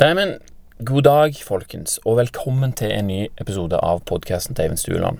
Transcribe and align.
Nei, 0.00 0.14
men 0.16 0.30
god 0.88 1.02
dag, 1.04 1.34
folkens, 1.44 1.98
og 2.08 2.14
velkommen 2.16 2.70
til 2.72 2.88
en 2.88 3.10
ny 3.10 3.26
episode 3.42 3.76
av 3.84 3.98
podkasten 4.08 4.56
til 4.56 4.64
Eivind 4.64 4.80
Stueland. 4.80 5.18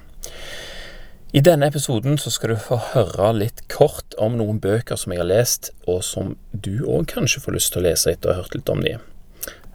I 1.37 1.43
denne 1.45 1.69
episoden 1.69 2.17
så 2.17 2.33
skal 2.33 2.55
du 2.55 2.63
få 2.65 2.79
høre 2.95 3.27
litt 3.37 3.61
kort 3.69 4.17
om 4.17 4.39
noen 4.39 4.57
bøker 4.65 4.97
som 4.97 5.13
jeg 5.13 5.21
har 5.21 5.29
lest, 5.29 5.69
og 5.85 6.01
som 6.07 6.33
du 6.57 6.81
òg 6.89 7.05
kanskje 7.13 7.43
får 7.45 7.57
lyst 7.59 7.75
til 7.75 7.83
å 7.83 7.85
lese 7.91 8.15
etter 8.15 8.33
å 8.33 8.39
ha 8.39 8.41
hørt 8.41 8.57
litt 8.57 8.73
om 8.73 8.81
de. 8.87 8.95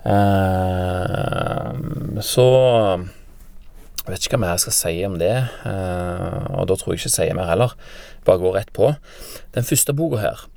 Uh, 0.09 1.69
så 2.25 2.47
jeg 2.97 4.09
vet 4.09 4.25
ikke 4.25 4.39
hva 4.39 4.43
mer 4.47 4.55
jeg 4.55 4.65
skal 4.65 4.77
si 4.79 4.95
om 5.05 5.21
det, 5.21 5.35
uh, 5.69 6.49
og 6.49 6.65
da 6.65 6.81
tror 6.81 6.95
jeg 6.95 7.03
ikke 7.03 7.11
jeg 7.11 7.17
sier 7.19 7.37
mer 7.37 7.53
heller. 7.53 7.77
Bare 8.25 8.41
gå 8.41 8.57
rett 8.57 8.73
på. 8.73 8.89
Den 9.53 9.69
første 9.69 9.93
boka 10.01 10.25
her 10.25 10.49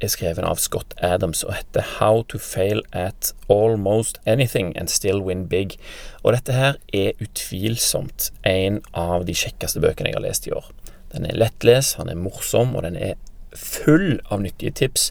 er 0.00 0.10
skrevet 0.12 0.46
av 0.46 0.60
Scott 0.62 0.94
Adams 1.04 1.42
og 1.46 1.54
heter 1.54 1.84
How 1.98 2.22
to 2.32 2.40
Fail 2.40 2.82
at 2.96 3.32
Almost 3.52 4.20
Anything 4.26 4.72
and 4.78 4.88
Still 4.92 5.20
Win 5.24 5.46
Big. 5.48 5.76
Og 6.22 6.34
dette 6.36 6.56
her 6.56 6.78
er 6.96 7.20
utvilsomt 7.20 8.30
en 8.48 8.80
av 8.96 9.26
de 9.28 9.36
kjekkeste 9.36 9.82
bøkene 9.82 10.10
jeg 10.10 10.18
har 10.18 10.24
lest 10.24 10.48
i 10.48 10.54
år. 10.56 10.70
Den 11.12 11.26
er 11.26 11.38
lettlest, 11.38 11.98
han 12.00 12.08
er 12.08 12.18
morsom, 12.18 12.76
og 12.76 12.86
den 12.86 12.96
er 12.96 13.18
full 13.56 14.20
av 14.30 14.42
nyttige 14.44 14.72
tips 14.78 15.10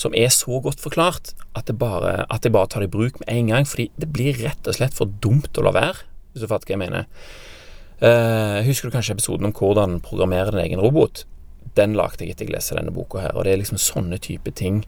som 0.00 0.14
er 0.16 0.30
så 0.34 0.58
godt 0.62 0.80
forklart 0.82 1.34
at, 1.54 1.70
bare, 1.78 2.24
at 2.32 2.46
jeg 2.46 2.54
bare 2.54 2.70
tar 2.70 2.82
det 2.82 2.90
i 2.90 2.94
bruk 2.96 3.20
med 3.20 3.30
en 3.30 3.52
gang, 3.52 3.68
fordi 3.68 3.90
det 4.00 4.10
blir 4.12 4.40
rett 4.42 4.66
og 4.66 4.78
slett 4.78 4.96
for 4.96 5.10
dumt 5.22 5.54
å 5.58 5.66
la 5.66 5.74
være, 5.74 6.02
hvis 6.32 6.42
du 6.42 6.50
fatter 6.50 6.72
hva 6.72 6.74
jeg 6.74 6.82
mener. 6.82 7.06
Uh, 8.02 8.58
husker 8.66 8.90
du 8.90 8.96
kanskje 8.96 9.14
episoden 9.14 9.46
om 9.46 9.54
hvordan 9.54 10.00
programmere 10.02 10.50
din 10.50 10.64
egen 10.64 10.82
robot? 10.82 11.22
Den 11.78 11.96
lagde 11.98 12.24
jeg 12.24 12.34
etter 12.34 12.48
jeg 12.48 12.54
leste 12.54 12.76
denne 12.78 12.94
boka 12.94 13.22
her. 13.24 13.34
Og 13.34 13.46
det 13.46 13.54
er 13.54 13.62
liksom 13.62 13.80
sånne 13.80 14.20
type 14.22 14.52
ting, 14.56 14.82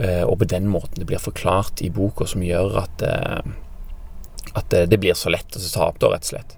uh, 0.00 0.24
og 0.26 0.40
på 0.42 0.50
den 0.50 0.68
måten 0.72 1.00
det 1.00 1.08
blir 1.08 1.22
forklart 1.22 1.82
i 1.84 1.92
boka, 1.92 2.28
som 2.28 2.44
gjør 2.44 2.80
at, 2.82 3.06
uh, 3.06 4.52
at 4.54 4.76
det, 4.90 5.00
blir 5.00 5.16
så 5.18 5.32
lett 5.32 5.56
å 5.56 5.62
ta 5.62 5.88
opp, 5.88 6.00
da, 6.02 6.12
rett 6.12 6.28
og 6.28 6.34
slett. 6.34 6.56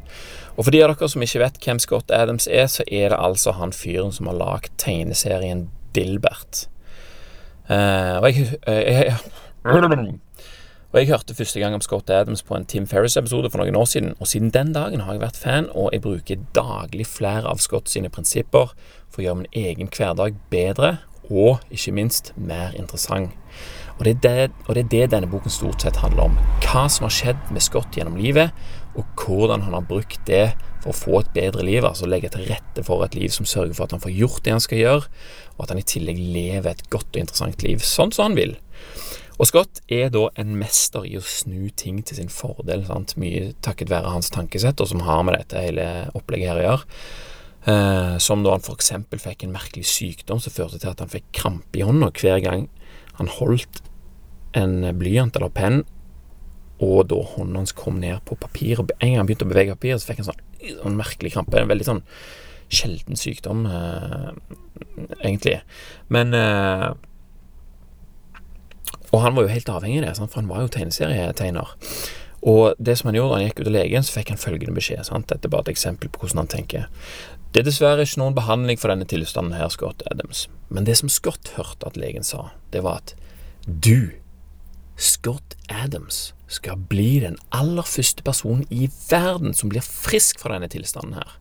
Og 0.59 0.67
for 0.67 0.75
de 0.75 0.83
av 0.83 0.91
dere 0.91 1.11
som 1.11 1.23
ikke 1.23 1.45
vet 1.45 1.61
hvem 1.63 1.79
Scott 1.83 2.11
Adams 2.11 2.49
er, 2.51 2.67
så 2.67 2.87
er 2.87 3.13
det 3.13 3.19
altså 3.19 3.55
han 3.55 3.75
fyren 3.75 4.11
som 4.15 4.31
har 4.31 4.41
lagd 4.41 4.73
tegneserien 4.83 5.69
Dilbert. 5.97 6.67
Uh, 7.69 8.19
og 8.21 8.31
jeg, 8.31 8.49
jeg, 8.67 9.13
jeg 9.13 10.19
og 10.89 11.01
Jeg 11.01 11.09
hørte 11.09 11.35
første 11.35 11.61
gang 11.61 11.75
om 11.75 11.81
Scott 11.81 12.11
Adams 12.11 12.43
på 12.43 12.57
en 12.57 12.65
Tim 12.65 12.87
Ferris-episode 12.87 13.51
for 13.51 13.61
noen 13.61 13.77
år 13.77 13.85
siden, 13.85 14.15
og 14.21 14.27
siden 14.27 14.51
den 14.51 14.73
dagen 14.73 15.03
har 15.05 15.13
jeg 15.13 15.21
vært 15.21 15.37
fan, 15.37 15.67
og 15.77 15.91
jeg 15.93 16.01
bruker 16.01 16.47
daglig 16.57 17.05
flere 17.07 17.45
av 17.45 17.61
Scott 17.61 17.93
sine 17.93 18.09
prinsipper 18.09 18.73
for 19.19 19.25
å 19.25 19.27
gjøre 19.27 19.41
min 19.43 19.59
egen 19.67 19.91
hverdag 19.91 20.37
bedre, 20.53 20.93
og 21.29 21.59
ikke 21.75 21.93
minst 21.97 22.31
mer 22.39 22.77
interessant. 22.79 23.35
Og 23.99 24.05
det, 24.07 24.21
det, 24.23 24.53
og 24.69 24.77
det, 24.77 24.85
er 24.85 24.91
det, 24.93 25.07
denne 25.11 25.27
boken 25.27 25.51
stort 25.51 25.83
sett 25.83 25.99
handler 25.99 26.29
om. 26.29 26.37
Hva 26.63 26.85
som 26.87 27.09
har 27.09 27.15
skjedd 27.17 27.49
med 27.51 27.65
Scott 27.65 27.99
gjennom 27.99 28.15
livet, 28.21 28.55
og 28.95 29.07
hvordan 29.19 29.65
han 29.67 29.75
har 29.75 29.89
brukt 29.91 30.21
det 30.31 30.53
for 30.85 30.93
å 30.93 30.97
få 30.97 31.19
et 31.19 31.33
bedre 31.35 31.67
liv. 31.67 31.83
Altså 31.83 32.07
legge 32.07 32.31
til 32.31 32.47
rette 32.47 32.85
for 32.87 33.03
et 33.03 33.19
liv 33.19 33.35
som 33.35 33.49
sørger 33.49 33.75
for 33.75 33.89
at 33.89 33.97
han 33.97 34.03
får 34.05 34.15
gjort 34.15 34.45
det 34.47 34.55
han 34.55 34.63
skal 34.63 34.83
gjøre, 34.85 35.11
og 35.57 35.65
at 35.65 35.75
han 35.75 35.83
i 35.83 35.89
tillegg 35.95 36.21
lever 36.23 36.71
et 36.71 36.87
godt 36.95 37.11
og 37.11 37.23
interessant 37.25 37.67
liv 37.67 37.83
sånn 37.83 38.15
som 38.15 38.29
han 38.29 38.39
vil. 38.39 38.55
Og 39.39 39.51
Scott 39.51 39.83
er 39.95 40.15
da 40.15 40.25
en 40.39 40.55
mester 40.59 41.05
i 41.07 41.17
å 41.19 41.23
snu 41.23 41.69
ting 41.79 42.01
til 42.07 42.19
sin 42.19 42.31
fordel, 42.31 42.87
sant? 42.87 43.17
mye 43.19 43.53
takket 43.67 43.91
være 43.91 44.15
hans 44.15 44.31
tankesett, 44.35 44.79
og 44.83 44.91
som 44.91 45.03
har 45.07 45.27
med 45.27 45.39
dette 45.39 45.63
hele 45.63 45.89
opplegget 46.19 46.53
her 46.53 46.63
å 46.63 46.67
gjøre. 46.69 47.03
Eh, 47.67 48.17
som 48.23 48.45
da 48.45 48.55
han 48.55 48.63
f.eks. 48.63 48.93
fikk 49.19 49.45
en 49.45 49.55
merkelig 49.57 49.87
sykdom 49.91 50.41
som 50.41 50.55
førte 50.55 50.79
til 50.79 50.93
at 50.93 51.03
han 51.03 51.11
fikk 51.11 51.27
krampe 51.35 51.81
i 51.81 51.85
hånda 51.85 52.13
hver 52.15 52.39
gang 52.45 52.69
han 53.19 53.31
holdt 53.35 53.83
en 54.57 54.87
blyant 54.97 55.35
eller 55.37 55.51
penn, 55.53 55.83
og 56.79 57.09
da 57.11 57.19
hånda 57.35 57.59
hans 57.59 57.75
kom 57.77 57.99
ned 57.99 58.23
på 58.29 58.39
papir. 58.39 58.79
Og 58.79 58.93
en 59.01 59.11
gang 59.11 59.19
han 59.21 59.29
begynte 59.29 59.49
å 59.49 59.51
bevege 59.51 59.75
papir, 59.75 59.99
så 59.99 60.13
fikk 60.13 60.23
han 60.23 60.31
sånn, 60.31 60.45
sånn 60.79 61.01
merkelig 61.01 61.35
krampe. 61.35 61.59
En 61.59 61.71
veldig 61.71 61.89
sånn 61.89 62.05
sjelden 62.71 63.19
sykdom, 63.19 63.67
eh, 63.67 64.31
egentlig. 65.19 65.59
Men 66.15 66.35
eh, 66.37 66.93
og 69.09 69.23
han 69.25 69.35
var 69.35 69.47
jo 69.47 69.53
helt 69.53 69.71
avhengig 69.73 70.03
av 70.03 70.09
det, 70.09 70.29
for 70.29 70.41
han 70.41 70.51
var 70.51 70.65
jo 70.65 70.73
tegneserietegner. 70.73 71.75
Og 72.49 72.79
det 72.79 72.95
som 72.99 73.09
han 73.09 73.17
gjorde 73.19 73.39
han 73.39 73.47
gikk 73.47 73.63
ut 73.63 73.71
av 73.71 73.75
legen, 73.75 74.05
så 74.05 74.15
fikk 74.15 74.33
han 74.35 74.41
følgende 74.41 74.77
beskjed. 74.77 75.03
Sant? 75.09 75.27
Dette 75.33 75.49
er 75.49 75.55
bare 75.55 75.67
et 75.67 75.73
eksempel 75.73 76.13
på 76.13 76.23
hvordan 76.23 76.45
han 76.45 76.53
tenker. 76.53 76.87
Det 77.53 77.63
er 77.63 77.69
dessverre 77.71 78.05
ikke 78.05 78.21
noen 78.21 78.37
behandling 78.37 78.77
for 78.81 78.93
denne 78.93 79.07
tilstanden 79.09 79.57
her, 79.57 79.71
Scott 79.73 80.03
Adams. 80.13 80.47
Men 80.69 80.85
det 80.85 80.99
som 81.01 81.09
Scott 81.09 81.55
hørte 81.57 81.89
at 81.89 81.97
legen 81.97 82.27
sa, 82.27 82.51
det 82.75 82.83
var 82.85 83.01
at 83.01 83.15
du, 83.65 84.13
Scott 85.01 85.57
Adams, 85.73 86.35
skal 86.49 86.81
bli 86.91 87.21
den 87.25 87.39
aller 87.53 87.89
første 87.89 88.25
personen 88.25 88.65
i 88.73 88.91
verden 89.09 89.57
som 89.57 89.73
blir 89.73 89.85
frisk 89.85 90.41
fra 90.41 90.55
denne 90.55 90.69
tilstanden 90.73 91.17
her. 91.17 91.37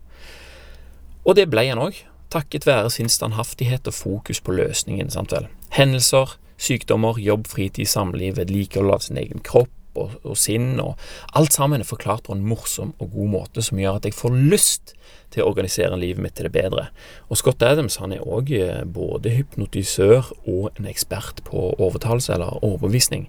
Og 1.27 1.35
det 1.35 1.49
ble 1.51 1.65
han 1.67 1.83
òg, 1.83 1.99
takket 2.31 2.67
være 2.67 2.91
sin 2.91 3.11
standhaftighet 3.11 3.87
og 3.87 3.95
fokus 3.95 4.39
på 4.43 4.55
løsningen, 4.55 5.11
sant 5.11 5.35
vel. 5.35 5.47
Hendelser, 5.75 6.37
Sykdommer, 6.57 7.19
jobb, 7.21 7.45
fritid, 7.47 7.85
samliv, 7.85 8.39
vedlikehold 8.39 8.95
av 8.95 9.03
sin 9.05 9.19
egen 9.21 9.43
kropp 9.45 9.69
og, 9.97 10.17
og, 10.23 10.37
sinn, 10.39 10.75
og 10.83 10.95
alt 11.37 11.55
sammen 11.57 11.83
er 11.83 11.89
forklart 11.89 12.27
på 12.27 12.35
en 12.35 12.45
morsom 12.47 12.93
og 12.97 13.13
god 13.15 13.31
måte 13.33 13.63
som 13.65 13.79
gjør 13.81 13.99
at 13.99 14.07
jeg 14.07 14.17
får 14.17 14.35
lyst 14.37 14.93
til 15.33 15.43
å 15.43 15.49
organisere 15.51 15.97
livet 15.99 16.23
mitt 16.23 16.37
til 16.37 16.47
det 16.47 16.55
bedre. 16.55 16.87
Og 17.27 17.39
Scott 17.39 17.63
Adams 17.65 17.99
han 18.01 18.15
er 18.15 18.23
òg 18.23 18.53
eh, 18.55 18.83
både 18.83 19.33
hypnotisør 19.35 20.31
og 20.47 20.69
en 20.77 20.87
ekspert 20.89 21.43
på 21.47 21.71
overtalelse 21.75 22.35
eller 22.37 22.61
overbevisning. 22.61 23.27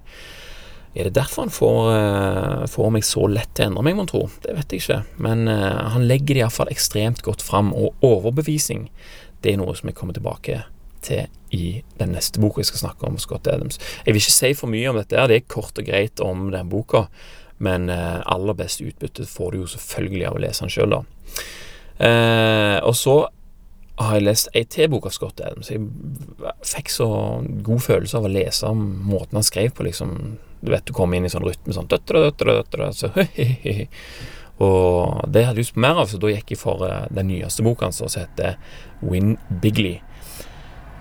Er 0.97 1.05
det 1.05 1.19
derfor 1.19 1.45
han 1.45 1.53
får, 1.53 1.79
uh, 1.93 2.63
får 2.67 2.89
meg 2.95 3.05
så 3.05 3.27
lett 3.29 3.51
til 3.53 3.67
å 3.67 3.69
endre 3.69 3.83
meg, 3.85 3.97
mon 3.99 4.09
tro? 4.09 4.23
Det 4.41 4.55
vet 4.57 4.73
jeg 4.73 4.81
ikke. 4.81 4.97
Men 5.21 5.45
uh, 5.45 5.93
han 5.93 6.07
legger 6.09 6.33
det 6.33 6.41
iallfall 6.41 6.71
ekstremt 6.73 7.21
godt 7.25 7.45
fram, 7.45 7.69
og 7.77 8.01
overbevisning 8.05 8.87
det 9.43 9.53
er 9.53 9.61
noe 9.61 9.75
som 9.77 9.91
jeg 9.91 9.99
kommer 9.99 10.17
tilbake 10.17 10.63
til 11.05 11.55
i 11.55 11.81
den 11.97 12.13
neste 12.13 12.41
boka 12.41 12.61
jeg 12.61 12.69
skal 12.69 12.83
snakke 12.85 13.07
om, 13.07 13.17
Scott 13.21 13.47
Adams. 13.49 13.79
Jeg 14.05 14.13
vil 14.13 14.21
ikke 14.21 14.35
si 14.35 14.53
for 14.57 14.71
mye 14.71 14.91
om 14.91 14.99
dette, 14.99 15.17
her, 15.17 15.29
det 15.31 15.41
er 15.41 15.49
kort 15.49 15.79
og 15.81 15.87
greit 15.87 16.21
om 16.23 16.49
den 16.53 16.69
boka, 16.71 17.07
men 17.63 17.89
eh, 17.91 18.19
aller 18.25 18.55
best 18.57 18.83
utbytte 18.85 19.27
får 19.27 19.51
du 19.51 19.63
jo 19.63 19.73
selvfølgelig 19.73 20.29
av 20.29 20.37
å 20.37 20.43
lese 20.45 20.65
den 20.65 20.73
sjøl, 20.73 20.95
da. 20.95 21.01
Eh, 21.99 22.77
og 22.87 22.95
så 22.95 23.17
har 23.99 24.15
jeg 24.15 24.27
lest 24.29 24.51
ei 24.55 24.63
til 24.71 24.87
bok 24.93 25.09
av 25.09 25.15
Scott 25.15 25.41
Adams. 25.43 25.71
Jeg 25.73 25.83
fikk 26.63 26.91
så 26.93 27.07
god 27.65 27.83
følelse 27.83 28.19
av 28.19 28.27
å 28.29 28.31
lese 28.31 28.69
om 28.69 28.83
måten 29.09 29.39
han 29.39 29.47
skrev 29.47 29.73
på, 29.75 29.83
liksom. 29.89 30.13
Du 30.61 30.71
vet 30.71 30.85
du 30.87 30.93
kommer 30.95 31.19
inn 31.19 31.27
i 31.27 31.31
sånn 31.31 31.45
rytme 31.47 31.75
sånn 31.75 31.89
døtre, 31.91 32.23
døtre, 32.29 32.59
døtre, 32.61 32.91
så 32.95 33.11
Og 34.59 35.21
det 35.31 35.45
hadde 35.47 35.55
jeg 35.55 35.61
lyst 35.61 35.75
på 35.75 35.83
mer 35.83 36.01
av, 36.01 36.09
så 36.11 36.19
da 36.19 36.31
gikk 36.33 36.51
jeg 36.51 36.59
for 36.59 36.83
uh, 36.83 37.05
den 37.15 37.29
nyeste 37.31 37.63
boka 37.63 37.87
hans, 37.87 38.01
som 38.01 38.11
heter 38.11 38.57
Win 38.99 39.37
Bigley. 39.63 40.01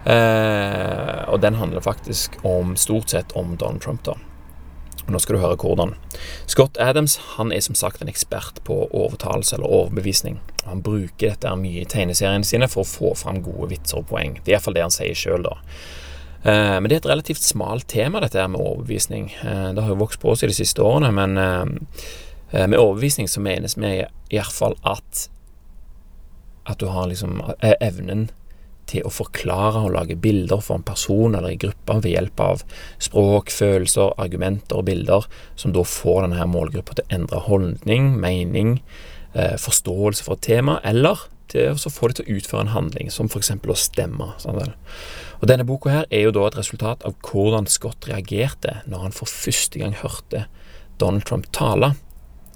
Eh, 0.04 1.22
og 1.28 1.40
den 1.42 1.58
handler 1.58 1.84
faktisk 1.84 2.38
om 2.46 2.76
stort 2.76 3.10
sett 3.10 3.32
om 3.36 3.56
Donald 3.56 3.82
Trump, 3.82 4.04
da. 4.04 4.14
Nå 5.08 5.18
skal 5.22 5.38
du 5.38 5.40
høre 5.40 5.56
hvordan. 5.56 5.94
Scott 6.46 6.76
Adams 6.80 7.16
han 7.38 7.52
er 7.52 7.62
som 7.64 7.76
sagt 7.78 8.02
en 8.02 8.10
ekspert 8.12 8.60
på 8.68 8.82
overtalelse 8.92 9.56
eller 9.56 9.70
overbevisning. 9.80 10.36
Han 10.68 10.82
bruker 10.84 11.32
dette 11.32 11.54
mye 11.56 11.82
i 11.82 11.88
tegneseriene 11.88 12.44
sine 12.44 12.68
for 12.68 12.84
å 12.84 12.88
få 12.88 13.14
fram 13.16 13.40
gode 13.44 13.70
vitser 13.72 14.02
og 14.02 14.10
poeng. 14.10 14.36
Det 14.42 14.52
er 14.52 14.58
iallfall 14.58 14.76
det 14.76 14.84
han 14.84 14.92
sier 14.92 15.16
sjøl, 15.16 15.48
da. 15.48 15.56
Eh, 16.42 16.76
men 16.76 16.88
det 16.90 16.98
er 16.98 17.02
et 17.02 17.10
relativt 17.14 17.42
smalt 17.42 17.88
tema, 17.88 18.20
dette 18.20 18.40
her 18.40 18.50
med 18.52 18.60
overbevisning. 18.60 19.32
Eh, 19.42 19.70
det 19.72 19.84
har 19.84 19.94
jo 19.94 20.02
vokst 20.02 20.20
på 20.20 20.34
oss 20.34 20.44
i 20.44 20.50
de 20.50 20.58
siste 20.58 20.84
årene, 20.84 21.10
men 21.14 21.40
eh, 21.40 22.66
med 22.66 22.78
overbevisning 22.78 23.32
så 23.32 23.40
menes 23.44 23.78
vi 23.80 24.02
iallfall 24.30 24.76
at 24.84 25.28
at 26.68 26.76
du 26.82 26.90
har 26.92 27.06
liksom 27.08 27.40
evnen 27.80 28.26
til 28.88 29.06
å 29.06 29.12
forklare 29.12 29.84
og 29.84 29.94
lage 29.94 30.16
bilder 30.20 30.62
for 30.64 30.78
en 30.78 30.86
person 30.86 31.36
eller 31.36 31.54
i 31.54 31.60
grupper 31.60 32.02
ved 32.04 32.14
hjelp 32.14 32.42
av 32.44 32.64
språk, 33.04 33.52
følelser, 33.54 34.14
argumenter 34.20 34.80
og 34.80 34.88
bilder, 34.88 35.28
som 35.60 35.74
da 35.76 35.84
får 35.86 36.24
denne 36.24 36.40
her 36.40 36.50
målgruppa 36.50 36.98
til 36.98 37.06
å 37.06 37.16
endre 37.20 37.42
holdning, 37.46 38.14
mening, 38.20 38.78
eh, 39.34 39.56
forståelse 39.60 40.24
for 40.24 40.38
et 40.38 40.46
tema, 40.48 40.80
eller 40.84 41.28
til 41.48 41.72
å 41.72 41.92
få 41.92 42.08
det 42.08 42.18
til 42.18 42.26
å 42.26 42.38
utføre 42.38 42.66
en 42.66 42.74
handling, 42.74 43.10
som 43.10 43.28
f.eks. 43.28 43.50
å 43.50 43.76
stemme. 43.78 44.32
Sånn 44.42 44.58
og 45.38 45.46
Denne 45.46 45.66
boka 45.66 45.92
her 45.92 46.08
er 46.10 46.26
jo 46.26 46.34
da 46.34 46.48
et 46.48 46.58
resultat 46.58 47.04
av 47.06 47.14
hvordan 47.22 47.68
Scott 47.70 48.08
reagerte 48.10 48.80
når 48.90 49.06
han 49.06 49.14
for 49.14 49.30
første 49.30 49.78
gang 49.78 49.94
hørte 49.94 50.46
Donald 50.98 51.24
Trump 51.28 51.46
tale. 51.54 51.94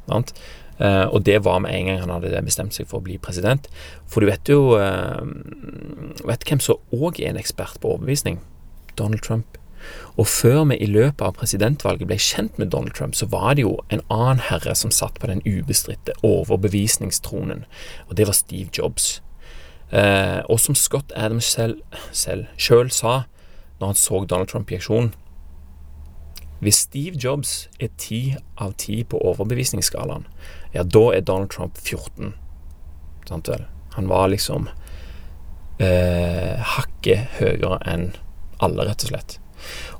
Sant? 0.08 0.34
Uh, 0.80 1.06
og 1.12 1.22
det 1.28 1.44
var 1.44 1.60
med 1.62 1.74
en 1.76 1.88
gang 1.90 2.00
han 2.00 2.14
hadde 2.14 2.44
bestemt 2.46 2.74
seg 2.74 2.88
for 2.90 3.00
å 3.00 3.06
bli 3.06 3.18
president. 3.22 3.68
For 4.10 4.24
du 4.24 4.30
vet 4.30 4.48
jo 4.50 4.74
uh, 4.78 5.20
Vet 6.26 6.46
hvem 6.48 6.62
som 6.62 6.80
òg 6.94 7.20
er 7.20 7.32
en 7.32 7.40
ekspert 7.40 7.80
på 7.82 7.92
overbevisning? 7.92 8.40
Donald 8.98 9.22
Trump. 9.24 9.58
Og 10.16 10.26
før 10.26 10.64
vi 10.70 10.76
i 10.76 10.86
løpet 10.86 11.24
av 11.24 11.34
presidentvalget 11.38 12.06
ble 12.06 12.18
kjent 12.20 12.58
med 12.60 12.70
Donald 12.70 12.94
Trump, 12.94 13.16
så 13.18 13.26
var 13.26 13.56
det 13.56 13.64
jo 13.64 13.78
en 13.90 14.04
annen 14.12 14.42
herre 14.46 14.74
som 14.78 14.92
satt 14.94 15.18
på 15.20 15.30
den 15.30 15.42
ubestridte 15.46 16.14
overbevisningstronen, 16.22 17.64
og 18.08 18.16
det 18.16 18.28
var 18.28 18.36
Steve 18.38 18.70
Jobs. 18.78 19.22
Uh, 19.92 20.40
og 20.48 20.60
som 20.60 20.76
Scott 20.78 21.12
Adams 21.16 21.44
selv, 21.44 21.82
selv, 22.12 22.46
selv 22.56 22.90
sa 22.90 23.22
når 23.80 23.90
han 23.90 23.98
så 23.98 24.22
Donald 24.24 24.48
Trump 24.48 24.70
i 24.70 24.78
aksjon 24.78 25.10
Hvis 26.62 26.78
Steve 26.86 27.18
Jobs 27.18 27.68
er 27.80 27.90
10 27.98 28.36
av 28.56 28.72
10 28.78 29.04
på 29.10 29.18
overbevisningsskalaen, 29.18 30.24
ja, 30.72 30.84
da 30.84 31.04
er 31.12 31.24
Donald 31.26 31.52
Trump 31.52 31.78
14. 31.78 32.34
Sant 33.28 33.48
vel? 33.48 33.66
Han 33.96 34.08
var 34.08 34.30
liksom 34.32 34.68
eh, 35.82 36.56
hakket 36.76 37.38
høyere 37.40 37.78
enn 37.88 38.10
alle, 38.62 38.86
rett 38.88 39.04
og 39.04 39.12
slett. 39.12 39.38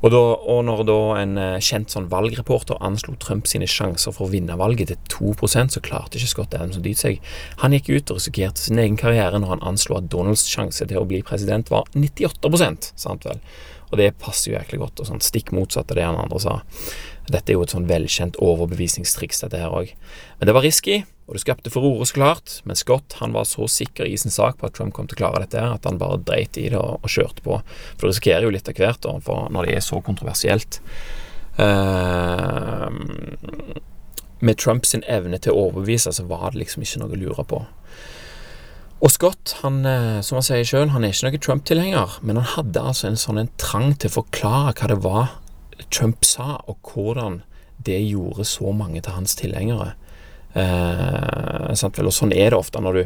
Og, 0.02 0.08
da, 0.10 0.20
og 0.50 0.64
når 0.66 0.82
da 0.88 0.98
en 1.20 1.36
eh, 1.38 1.58
kjent 1.62 1.92
sånn 1.94 2.08
valgreporter 2.10 2.80
anslo 2.82 3.14
Trump 3.22 3.46
sine 3.50 3.68
sjanser 3.70 4.14
for 4.14 4.26
å 4.26 4.32
vinne 4.32 4.56
valget 4.58 4.90
til 4.90 4.98
2% 5.36 5.76
så 5.76 5.82
klarte 5.84 6.18
ikke 6.18 6.32
Scott 6.32 6.56
Adams 6.56 6.80
å 6.80 6.82
dyte 6.84 7.04
seg. 7.04 7.20
Han 7.62 7.76
gikk 7.76 7.92
ut 7.92 8.10
og 8.14 8.18
risikerte 8.18 8.64
sin 8.64 8.80
egen 8.82 8.98
karriere 9.00 9.38
når 9.38 9.56
han 9.56 9.68
anslo 9.72 10.00
at 10.00 10.10
Donalds 10.12 10.48
sjanse 10.50 10.88
til 10.88 10.98
å 10.98 11.06
bli 11.08 11.22
president 11.26 11.70
var 11.72 11.86
98% 11.94 12.92
sant 12.98 13.28
vel. 13.28 13.42
Og 13.92 13.98
det 14.00 14.14
passer 14.20 14.50
jo 14.50 14.56
jæklig 14.56 14.80
godt, 14.80 15.02
og 15.02 15.08
sånn 15.10 15.22
stikk 15.22 15.52
motsatt 15.52 15.90
av 15.92 15.98
det 15.98 16.06
han 16.08 16.18
andre 16.18 16.40
sa. 16.40 16.58
Dette 17.30 17.52
er 17.52 17.58
jo 17.58 17.64
et 17.66 17.72
sånn 17.74 17.88
velkjent 17.90 18.38
overbevisningstriks, 18.42 19.42
dette 19.44 19.60
her 19.60 19.74
òg. 19.74 19.92
Men 20.38 20.48
det 20.48 20.54
var 20.56 20.64
risky, 20.66 21.02
og 21.28 21.36
det 21.36 21.42
skapte 21.44 21.70
furore, 21.72 22.06
så 22.08 22.16
klart. 22.18 22.54
Men 22.68 22.78
Scott 22.78 23.18
han 23.20 23.34
var 23.36 23.46
så 23.48 23.68
sikker 23.70 24.08
i 24.08 24.16
sin 24.18 24.34
sak 24.34 24.58
på 24.58 24.68
at 24.68 24.74
Trump 24.76 24.94
kom 24.96 25.06
til 25.08 25.20
å 25.20 25.22
klare 25.22 25.44
dette, 25.44 25.62
at 25.62 25.86
han 25.88 26.00
bare 26.00 26.20
dreit 26.20 26.58
i 26.58 26.68
det 26.72 26.80
og, 26.80 27.06
kjørte 27.06 27.44
på. 27.46 27.60
For 27.94 28.06
det 28.06 28.14
risikerer 28.16 28.48
jo 28.48 28.54
litt 28.54 28.68
av 28.68 28.78
hvert 28.80 29.06
da, 29.06 29.14
når 29.54 29.68
det 29.68 29.78
er 29.78 29.86
så 29.86 30.02
kontroversielt. 30.04 30.80
Uh, 31.60 32.88
med 34.42 34.58
Trumps 34.58 34.96
evne 34.96 35.38
til 35.38 35.54
å 35.54 35.68
overbevise, 35.68 36.10
så 36.12 36.26
var 36.26 36.50
det 36.50 36.64
liksom 36.64 36.82
ikke 36.82 37.04
noe 37.04 37.14
å 37.14 37.22
lure 37.22 37.46
på. 37.46 37.62
Og 39.02 39.10
Scott, 39.10 39.56
han, 39.64 39.80
eh, 39.86 40.20
som 40.22 40.38
han 40.38 40.44
sier 40.46 40.66
sjøl, 40.66 40.92
han 40.94 41.02
er 41.02 41.10
ikke 41.10 41.26
noen 41.26 41.42
Trump-tilhenger, 41.42 42.18
men 42.22 42.38
han 42.38 42.50
hadde 42.52 42.84
altså 42.92 43.08
en 43.08 43.18
sånn 43.18 43.40
en 43.40 43.50
trang 43.58 43.96
til 43.98 44.12
å 44.12 44.16
forklare 44.20 44.76
hva 44.78 44.90
det 44.92 44.98
var 45.02 45.32
Trump 45.90 46.24
sa, 46.26 46.56
og 46.68 46.78
hvordan 46.92 47.42
det 47.86 48.00
gjorde 48.06 48.44
så 48.46 48.72
mange 48.72 49.02
til 49.02 49.16
hans 49.16 49.34
tilhengere. 49.38 49.92
Eh, 50.54 51.72
og 51.72 52.12
sånn 52.12 52.34
er 52.36 52.52
det 52.52 52.58
ofte 52.58 52.82
når 52.82 52.98
du, 52.98 53.02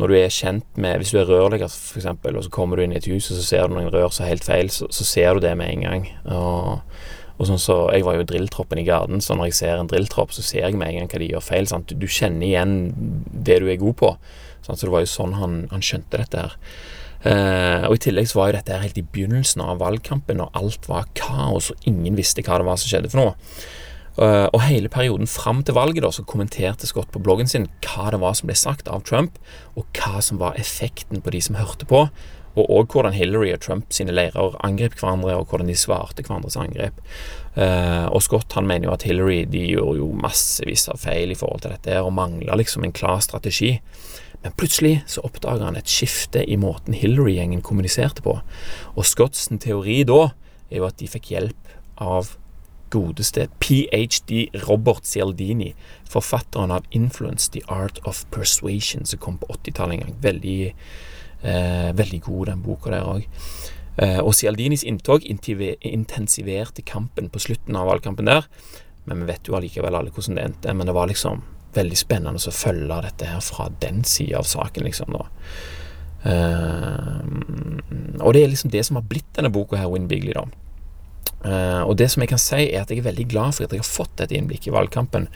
når 0.00 0.08
du, 0.08 0.14
er 0.16 0.30
kjent 0.32 0.78
med 0.80 1.02
Hvis 1.02 1.10
du 1.12 1.18
er 1.20 1.28
rørlegger, 1.28 1.68
f.eks., 1.68 2.06
og 2.08 2.42
så 2.46 2.52
kommer 2.54 2.78
du 2.78 2.84
inn 2.84 2.94
i 2.94 3.00
et 3.00 3.08
hus, 3.10 3.30
og 3.30 3.38
så 3.38 3.44
ser 3.44 3.68
du 3.68 3.76
noen 3.76 3.92
rør 3.92 4.10
som 4.14 4.24
er 4.24 4.32
helt 4.32 4.46
feil, 4.46 4.72
så, 4.72 4.88
så, 4.90 5.04
ser 5.04 5.36
du 5.36 5.44
det 5.44 5.54
med 5.58 5.74
en 5.74 5.84
gang. 5.84 6.08
Og, 6.32 7.00
og 7.36 7.50
sånn 7.50 7.62
så, 7.62 7.78
Jeg 7.94 8.06
var 8.06 8.18
jo 8.18 8.28
drilltroppen 8.28 8.80
i 8.80 8.86
Garden, 8.88 9.22
så 9.24 9.36
når 9.36 9.50
jeg 9.50 9.58
ser 9.60 9.78
en 9.78 9.90
drilltropp, 9.90 10.32
så 10.34 10.42
ser 10.42 10.64
jeg 10.64 10.78
med 10.78 10.90
en 10.90 11.02
gang 11.02 11.12
hva 11.12 11.22
de 11.22 11.32
gjør 11.32 11.44
feil. 11.44 11.68
Sant? 11.70 11.90
Du, 11.90 11.98
du 11.98 12.08
kjenner 12.08 12.46
igjen 12.46 12.78
det 13.48 13.60
du 13.62 13.68
er 13.68 13.80
god 13.80 13.98
på. 14.00 14.14
Så 14.64 14.76
det 14.80 14.92
var 14.92 15.04
jo 15.04 15.10
sånn 15.10 15.36
han, 15.38 15.60
han 15.70 15.84
skjønte 15.84 16.20
dette 16.20 16.46
her. 16.46 16.56
Eh, 17.26 17.84
og 17.88 17.96
I 17.96 18.02
tillegg 18.06 18.28
så 18.30 18.38
var 18.40 18.50
jo 18.50 18.58
dette 18.60 18.78
helt 18.78 19.00
i 19.00 19.06
begynnelsen 19.06 19.64
av 19.64 19.80
valgkampen, 19.82 20.42
og 20.44 20.54
alt 20.58 20.88
var 20.90 21.10
kaos, 21.18 21.72
og 21.72 21.88
ingen 21.88 22.18
visste 22.18 22.44
hva 22.46 22.60
det 22.60 22.68
var 22.68 22.78
som 22.78 22.92
skjedde 22.92 23.10
for 23.12 23.22
noe. 23.22 23.36
Eh, 24.18 24.46
og 24.50 24.64
hele 24.66 24.90
perioden 24.90 25.30
fram 25.30 25.62
til 25.62 25.76
valget 25.78 26.02
da, 26.02 26.10
så 26.14 26.26
kommenterte 26.26 26.88
Scott 26.90 27.10
på 27.14 27.22
bloggen 27.22 27.50
sin 27.50 27.68
hva 27.86 28.10
det 28.14 28.22
var 28.22 28.34
som 28.38 28.50
ble 28.50 28.58
sagt 28.58 28.90
av 28.90 29.04
Trump, 29.06 29.38
og 29.78 29.86
hva 29.98 30.22
som 30.24 30.40
var 30.42 30.58
effekten 30.58 31.22
på 31.22 31.34
de 31.34 31.42
som 31.44 31.58
hørte 31.58 31.86
på, 31.88 32.08
og 32.58 32.70
òg 32.74 32.90
hvordan 32.90 33.14
Hillary 33.14 33.52
og 33.54 33.60
Trump 33.62 33.92
sine 33.94 34.14
leirer 34.14 34.56
angrep 34.66 34.96
hverandre, 34.98 35.36
og 35.38 35.50
hvordan 35.50 35.70
de 35.70 35.76
svarte 35.78 36.24
hverandres 36.26 36.58
angrep. 36.58 36.98
Eh, 37.54 38.06
og 38.10 38.22
Scott 38.24 38.56
han 38.58 38.66
mener 38.66 38.88
jo 38.88 38.94
at 38.96 39.06
Hillary 39.06 39.44
de 39.46 39.62
gjorde 39.68 40.00
jo 40.00 40.08
massevis 40.18 40.88
av 40.90 40.98
feil 41.02 41.34
i 41.34 41.38
forhold 41.38 41.62
til 41.62 41.76
dette, 41.76 42.00
og 42.02 42.14
mangla 42.16 42.58
liksom 42.58 42.86
en 42.86 42.94
klar 42.96 43.22
strategi. 43.22 43.76
Men 44.42 44.54
plutselig 44.58 45.02
så 45.10 45.24
oppdaga 45.26 45.66
han 45.66 45.78
et 45.78 45.90
skifte 45.90 46.44
i 46.46 46.56
måten 46.60 46.94
Hillary-gjengen 46.94 47.62
kommuniserte 47.66 48.22
på. 48.22 48.38
Og 48.94 49.06
Scotts 49.06 49.48
teori 49.60 50.04
da 50.06 50.28
er 50.70 50.82
jo 50.82 50.86
at 50.88 51.00
de 51.00 51.08
fikk 51.10 51.32
hjelp 51.32 51.72
av 51.98 52.36
godeste 52.90 53.48
ph.d. 53.60 54.48
Robert 54.68 55.04
Cialdini, 55.04 55.74
forfatteren 56.08 56.70
av 56.70 56.84
'Influence 56.90 57.50
The 57.52 57.62
Art 57.68 57.98
of 58.04 58.24
Persuasion', 58.30 59.04
som 59.04 59.18
kom 59.18 59.38
på 59.38 59.46
80-tallet 59.46 59.92
en 59.92 60.00
gang. 60.00 60.14
Veldig, 60.22 60.74
eh, 61.42 61.92
veldig 61.92 62.22
god, 62.22 62.46
den 62.46 62.62
boka 62.62 62.90
der 62.90 63.04
òg. 63.04 63.26
Eh, 63.98 64.18
og 64.18 64.34
Cialdinis 64.34 64.84
inntog 64.84 65.24
intensiverte 65.26 66.82
kampen 66.82 67.28
på 67.28 67.38
slutten 67.38 67.76
av 67.76 67.86
valgkampen 67.86 68.26
der. 68.26 68.46
Men 69.06 69.20
vi 69.20 69.32
vet 69.32 69.48
jo 69.48 69.56
allikevel 69.56 69.94
alle 69.94 70.10
hvordan 70.10 70.34
det 70.36 70.44
endte. 70.44 70.74
Men 70.74 70.86
det 70.86 70.94
var 70.94 71.08
liksom 71.08 71.42
veldig 71.78 71.98
spennende 71.98 72.42
å 72.42 72.54
følge 72.54 73.02
dette 73.08 73.32
her 73.32 73.42
fra 73.44 73.68
den 73.82 74.04
sida 74.08 74.42
av 74.42 74.48
saken, 74.50 74.88
liksom. 74.88 75.16
da. 75.16 75.28
Uh, 76.18 77.22
og 78.18 78.34
det 78.34 78.42
er 78.42 78.50
liksom 78.50 78.72
det 78.74 78.82
som 78.84 78.98
har 78.98 79.06
blitt 79.06 79.28
denne 79.36 79.52
boka 79.54 79.78
her, 79.78 79.90
Win 79.92 80.10
Bigley, 80.10 80.34
da. 80.36 80.48
Uh, 81.38 81.86
og 81.86 81.94
det 82.00 82.08
som 82.10 82.22
jeg 82.24 82.32
kan 82.32 82.40
si, 82.42 82.64
er 82.66 82.82
at 82.82 82.90
jeg 82.90 82.98
er 82.98 83.06
veldig 83.06 83.28
glad 83.30 83.54
for 83.54 83.68
at 83.68 83.74
jeg 83.74 83.84
har 83.84 83.86
fått 83.86 84.22
et 84.24 84.32
innblikk 84.34 84.66
i 84.66 84.74
valgkampen, 84.74 85.28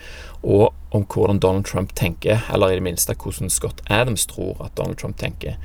og 0.43 0.73
om 0.93 1.05
hvordan 1.07 1.39
Donald 1.39 1.65
Trump 1.69 1.93
tenker, 1.95 2.43
eller 2.51 2.73
i 2.73 2.79
det 2.79 2.83
minste 2.83 3.15
hvordan 3.15 3.49
Scott 3.49 3.79
Adams 3.87 4.27
tror 4.27 4.59
at 4.65 4.75
Donald 4.77 4.99
Trump 4.99 5.17
tenker. 5.17 5.55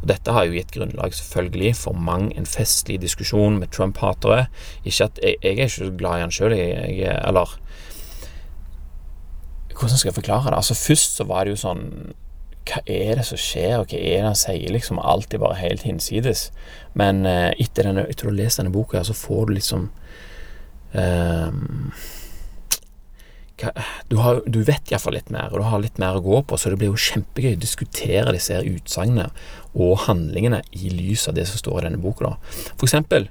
Og 0.00 0.08
Dette 0.10 0.32
har 0.34 0.48
jo 0.48 0.56
gitt 0.56 0.72
grunnlag 0.74 1.14
selvfølgelig 1.14 1.76
for 1.78 1.94
mang 2.08 2.30
en 2.34 2.48
festlig 2.48 2.98
diskusjon 3.04 3.60
med 3.60 3.70
Trump-hatere. 3.74 4.48
Ikke 4.82 5.10
at 5.10 5.20
jeg, 5.22 5.36
jeg, 5.42 5.52
er 5.52 5.68
ikke 5.68 5.76
så 5.76 5.92
glad 6.00 6.16
i 6.16 6.24
han 6.24 6.34
sjøl, 6.34 6.56
eller 6.56 7.54
hvordan 9.82 10.00
skal 10.00 10.12
jeg 10.12 10.18
forklare 10.20 10.52
det? 10.52 10.58
Altså 10.60 10.78
Først 10.78 11.18
så 11.18 11.26
var 11.28 11.44
det 11.44 11.56
jo 11.56 11.62
sånn 11.64 11.84
Hva 12.68 12.78
er 12.86 13.18
det 13.18 13.26
som 13.26 13.40
skjer, 13.40 13.80
og 13.80 13.90
hva 13.90 13.98
er 13.98 14.20
det 14.20 14.28
han 14.30 14.38
sier? 14.38 14.70
Liksom 14.70 15.00
alltid 15.02 15.42
bare 15.42 15.58
helt 15.58 15.82
hinsides. 15.82 16.50
Men 16.94 17.26
uh, 17.26 17.50
etter, 17.58 17.88
denne, 17.88 18.06
etter, 18.06 18.28
å 18.28 18.30
ha 18.30 18.38
lest 18.38 18.60
denne 18.62 18.74
boka, 18.74 19.02
så 19.02 19.16
får 19.16 19.48
du 19.48 19.56
liksom 19.58 19.90
hva, 23.62 23.72
du, 24.08 24.16
har, 24.20 24.40
du, 24.46 24.62
vet 24.66 24.90
iallfall 24.92 25.16
litt 25.16 25.30
mer, 25.32 25.52
og 25.52 25.62
du 25.62 25.66
har 25.68 25.82
litt 25.82 26.00
mer 26.02 26.18
å 26.18 26.24
gå 26.24 26.40
på, 26.44 26.58
så 26.58 26.72
det 26.72 26.78
blir 26.80 26.90
jo 26.90 27.00
kjempegøy 27.00 27.56
å 27.56 27.62
diskutere 27.62 28.34
disse 28.34 28.58
utsagnene 28.58 29.28
og 29.72 30.04
handlingene 30.06 30.62
i 30.76 30.90
lys 30.92 31.28
av 31.30 31.36
det 31.38 31.46
som 31.48 31.60
står 31.60 31.80
i 31.80 31.86
denne 31.88 32.02
boka. 32.02 32.32
Da. 32.32 32.34
For 32.74 32.88
eksempel 32.88 33.28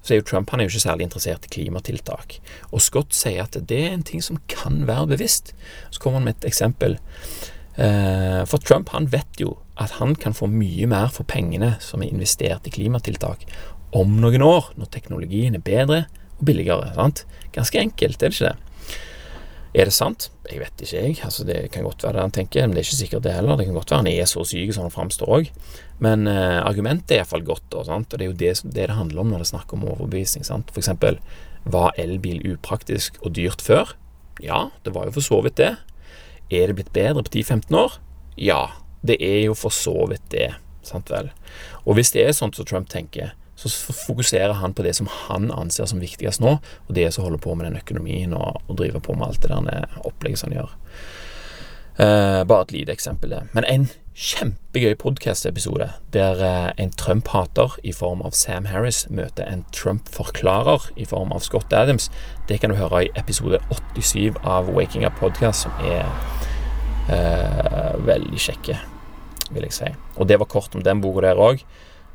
så 0.00 0.14
er 0.14 0.20
jo 0.20 0.26
Trump 0.30 0.50
han 0.50 0.60
er 0.60 0.68
jo 0.68 0.74
ikke 0.74 0.86
særlig 0.86 1.06
interessert 1.08 1.46
i 1.46 1.52
klimatiltak. 1.54 2.38
Og 2.72 2.82
Scott 2.84 3.16
sier 3.16 3.44
at 3.44 3.58
det 3.68 3.80
er 3.84 3.94
en 3.94 4.06
ting 4.06 4.22
som 4.24 4.40
kan 4.48 4.86
være 4.88 5.10
bevisst. 5.12 5.52
Så 5.92 6.00
kommer 6.00 6.20
han 6.20 6.28
med 6.28 6.38
et 6.38 6.48
eksempel. 6.48 6.96
Eh, 7.76 8.40
for 8.48 8.64
Trump 8.64 8.94
han 8.94 9.10
vet 9.12 9.42
jo 9.42 9.58
at 9.80 9.98
han 10.00 10.16
kan 10.16 10.36
få 10.36 10.48
mye 10.50 10.88
mer 10.90 11.12
for 11.12 11.28
pengene 11.28 11.74
som 11.84 12.02
er 12.02 12.12
investert 12.12 12.66
i 12.68 12.72
klimatiltak 12.74 13.46
om 13.96 14.18
noen 14.22 14.42
år, 14.44 14.72
når 14.78 14.90
teknologien 14.92 15.56
er 15.56 15.64
bedre 15.64 16.04
og 16.38 16.44
billigere. 16.48 16.92
Sant? 16.96 17.24
Ganske 17.54 17.80
enkelt, 17.80 18.22
er 18.22 18.32
det 18.32 18.36
ikke 18.36 18.50
det? 18.50 18.98
Er 19.80 19.86
det 19.86 19.94
sant? 19.94 20.30
Jeg 20.50 20.58
vet 20.58 20.82
ikke, 20.82 20.96
jeg. 20.96 21.18
Altså, 21.22 21.44
det 21.46 21.58
kan 21.70 21.84
godt 21.86 22.02
være 22.02 22.16
det 22.16 22.24
han 22.24 22.32
tenker, 22.34 22.64
men 22.66 22.74
det 22.74 22.82
er 22.82 22.88
ikke 22.88 22.98
sikkert 23.04 23.26
det 23.26 23.34
heller. 23.36 23.58
Det 23.58 23.68
kan 23.68 23.76
godt 23.76 23.92
være 23.92 24.02
han 24.02 24.10
er 24.10 24.26
så 24.26 24.42
syk 24.48 24.72
som 24.74 24.88
han 24.88 24.94
framstår 24.94 25.30
òg. 25.36 25.50
Men 26.02 26.26
eh, 26.26 26.58
argumentet 26.58 27.14
er 27.14 27.22
iallfall 27.22 27.44
godt, 27.46 27.68
og, 27.76 27.86
og 27.86 28.08
det 28.16 28.24
er 28.24 28.30
jo 28.32 28.38
det, 28.40 28.54
det, 28.64 28.74
det 28.74 28.96
handler 28.98 29.22
om 29.22 29.30
når 29.30 29.44
det 29.44 29.46
er 29.46 29.52
snakk 29.52 29.74
om 29.76 29.86
overbevisning. 29.86 30.46
Sant? 30.48 30.72
For 30.74 30.82
eksempel, 30.82 31.20
var 31.70 31.94
elbil 32.00 32.42
upraktisk 32.50 33.20
og 33.22 33.36
dyrt 33.38 33.62
før? 33.62 33.94
Ja, 34.42 34.68
det 34.84 34.94
var 34.96 35.06
jo 35.06 35.14
for 35.14 35.28
så 35.28 35.40
vidt 35.44 35.60
det. 35.60 35.74
Er 36.50 36.66
det 36.66 36.80
blitt 36.80 36.94
bedre 36.96 37.22
på 37.22 37.30
10-15 37.30 37.76
år? 37.78 38.00
Ja, 38.40 38.62
det 39.06 39.20
er 39.22 39.44
jo 39.44 39.54
for 39.54 39.74
så 39.74 39.94
vidt 40.10 40.24
det. 40.34 40.50
Sant 40.82 41.12
vel? 41.12 41.30
Og 41.84 41.94
hvis 41.98 42.10
det 42.16 42.24
er 42.24 42.34
sånn 42.34 42.54
som 42.56 42.66
Trump 42.66 42.90
tenker, 42.90 43.36
så 43.60 43.92
fokuserer 43.92 44.56
han 44.56 44.72
på 44.72 44.82
det 44.86 44.94
som 44.96 45.08
han 45.26 45.50
anser 45.52 45.88
som 45.90 46.00
viktigst 46.00 46.40
nå, 46.40 46.56
og 46.88 46.94
det 46.96 47.10
som 47.12 47.26
holder 47.26 47.42
på 47.44 47.54
med 47.54 47.68
den 47.68 47.80
økonomien 47.82 48.32
og, 48.32 48.62
og 48.68 48.78
driver 48.80 49.04
på 49.04 49.16
med 49.18 49.28
alt 49.28 49.42
det 49.42 49.50
der 49.52 49.98
opplegget 50.00 50.40
som 50.40 50.48
han 50.48 50.62
gjør. 50.62 50.78
Eh, 52.00 52.44
bare 52.44 52.62
et 52.62 52.72
lite 52.72 52.92
eksempel. 52.92 53.34
Men 53.52 53.64
en 53.68 53.90
kjempegøy 54.16 54.94
podkast-episode 55.02 55.90
der 56.14 56.40
eh, 56.44 56.70
en 56.80 56.92
Trump-hater 56.96 57.76
i 57.84 57.92
form 57.92 58.22
av 58.24 58.32
Sam 58.32 58.70
Harris 58.70 59.02
møter 59.10 59.44
en 59.44 59.66
Trump-forklarer 59.76 60.86
i 60.96 61.04
form 61.04 61.34
av 61.36 61.44
Scott 61.44 61.72
Adams. 61.76 62.08
Det 62.48 62.62
kan 62.62 62.72
du 62.72 62.78
høre 62.78 63.04
i 63.04 63.12
episode 63.20 63.60
87 63.96 64.40
av 64.40 64.72
Waking 64.72 65.04
Up 65.04 65.20
Podcast, 65.20 65.66
som 65.66 65.76
er 65.84 66.08
eh, 67.12 67.92
veldig 68.08 68.40
kjekke, 68.48 68.78
vil 69.50 69.68
jeg 69.68 69.76
si. 69.76 69.92
Og 70.16 70.28
det 70.30 70.40
var 70.40 70.48
kort 70.48 70.74
om 70.74 70.86
den 70.86 71.04
boka 71.04 71.26
der 71.26 71.36
òg. 71.40 71.60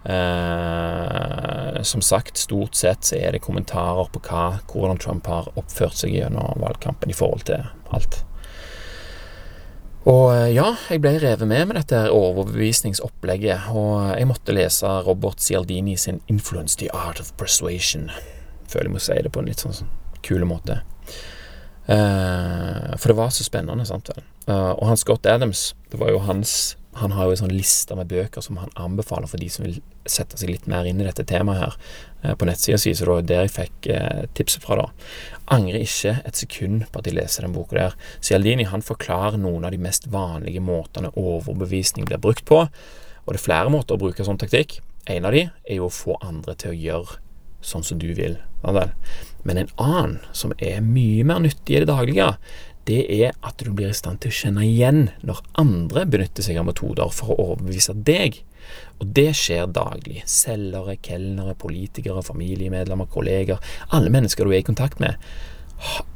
Eh, 0.06 1.82
som 1.82 2.02
sagt, 2.02 2.38
stort 2.38 2.76
sett 2.76 3.08
så 3.08 3.18
er 3.18 3.34
det 3.34 3.42
kommentarer 3.42 4.10
på 4.14 4.22
hva, 4.28 4.60
hvordan 4.70 5.02
Trump 5.02 5.26
har 5.32 5.50
oppført 5.58 5.98
seg 5.98 6.14
gjennom 6.14 6.62
valgkampen 6.62 7.10
i 7.10 7.18
forhold 7.18 7.48
til 7.50 7.66
alt. 7.96 8.22
Og 10.06 10.28
eh, 10.36 10.52
ja, 10.54 10.68
jeg 10.92 11.02
ble 11.02 11.16
revet 11.18 11.50
med 11.50 11.72
med 11.72 11.80
dette 11.80 12.04
overbevisningsopplegget, 12.14 13.72
og 13.74 14.14
jeg 14.14 14.30
måtte 14.30 14.54
lese 14.54 14.92
Robert 15.08 15.42
Cialdini 15.42 15.98
sin 15.98 16.22
'Influence 16.30 16.78
the 16.78 16.92
Art 16.94 17.20
of 17.20 17.34
Persuasion'. 17.42 18.12
Føler 18.70 18.92
jeg 18.92 18.94
må 18.94 19.02
si 19.02 19.18
det 19.22 19.32
på 19.34 19.42
en 19.42 19.50
litt 19.50 19.66
sånn, 19.66 19.90
kule 20.22 20.46
måte. 20.46 20.84
Eh, 21.88 22.94
for 22.98 23.10
det 23.10 23.18
var 23.18 23.34
så 23.34 23.46
spennende, 23.46 23.86
sant 23.86 24.10
vel. 24.10 24.22
Eh, 24.48 24.72
og 24.78 24.86
han 24.88 24.98
Scott 24.98 25.26
Adams, 25.26 25.74
det 25.90 26.00
var 26.00 26.14
jo 26.14 26.22
hans 26.26 26.76
han 26.96 27.12
har 27.12 27.28
jo 27.28 27.36
en 27.36 27.42
sånn 27.44 27.54
liste 27.54 27.96
med 27.98 28.08
bøker 28.08 28.44
som 28.44 28.60
han 28.62 28.72
anbefaler 28.80 29.28
for 29.28 29.42
de 29.42 29.50
som 29.52 29.66
vil 29.66 29.82
sette 30.08 30.38
seg 30.40 30.54
litt 30.54 30.68
mer 30.72 30.88
inn 30.88 31.02
i 31.02 31.08
dette 31.08 31.26
temaet 31.28 31.60
her, 31.60 31.78
eh, 32.24 32.36
på 32.40 32.48
nettsida 32.48 32.80
si, 32.80 32.94
så 32.96 33.04
det 33.04 33.12
var 33.12 33.26
der 33.32 33.42
jeg 33.44 33.56
fikk 33.56 33.90
eh, 33.92 34.22
tipset 34.38 34.64
fra, 34.64 34.78
da. 34.80 35.10
Angrer 35.56 35.84
ikke 35.84 36.16
et 36.24 36.40
sekund 36.40 36.86
på 36.92 37.02
at 37.02 37.10
jeg 37.10 37.18
leser 37.18 37.44
den 37.44 37.56
boka 37.56 37.78
der. 37.78 37.98
Cialdini 38.24 38.68
han 38.72 38.86
forklarer 38.86 39.38
noen 39.42 39.68
av 39.68 39.76
de 39.76 39.82
mest 39.82 40.08
vanlige 40.14 40.64
måtene 40.64 41.12
overbevisning 41.20 42.08
blir 42.08 42.22
brukt 42.24 42.48
på, 42.48 42.64
og 42.66 43.34
det 43.34 43.42
er 43.42 43.48
flere 43.48 43.74
måter 43.74 43.98
å 43.98 44.02
bruke 44.02 44.26
sånn 44.26 44.40
taktikk. 44.40 44.80
En 45.12 45.28
av 45.28 45.36
de 45.36 45.48
er 45.50 45.80
jo 45.80 45.90
å 45.90 45.94
få 45.94 46.16
andre 46.24 46.56
til 46.58 46.72
å 46.72 46.80
gjøre 46.80 47.20
sånn 47.66 47.84
som 47.84 48.00
du 48.00 48.12
vil. 48.16 48.38
Men 49.46 49.58
en 49.58 49.74
annen, 49.82 50.20
som 50.34 50.54
er 50.58 50.82
mye 50.86 51.26
mer 51.28 51.42
nyttig 51.44 51.76
i 51.76 51.82
det 51.84 51.90
daglige, 51.90 52.32
det 52.86 53.02
er 53.10 53.34
at 53.46 53.62
du 53.62 53.72
blir 53.74 53.90
i 53.90 53.98
stand 53.98 54.22
til 54.22 54.34
å 54.34 54.38
kjenne 54.40 54.66
igjen 54.66 55.08
når 55.26 55.42
andre 55.62 56.06
benytter 56.10 56.46
seg 56.46 56.60
av 56.62 56.68
metoder 56.68 57.14
for 57.14 57.34
å 57.34 57.48
overbevise 57.52 57.96
deg. 58.08 58.42
Og 59.02 59.10
det 59.18 59.32
skjer 59.38 59.72
daglig. 59.74 60.22
Selgere, 60.30 60.98
kelnere, 61.06 61.56
politikere, 61.58 62.24
familiemedlemmer, 62.26 63.10
kolleger. 63.12 63.62
Alle 63.96 64.14
mennesker 64.14 64.46
du 64.46 64.54
er 64.54 64.62
i 64.62 64.68
kontakt 64.68 65.02
med. 65.02 65.18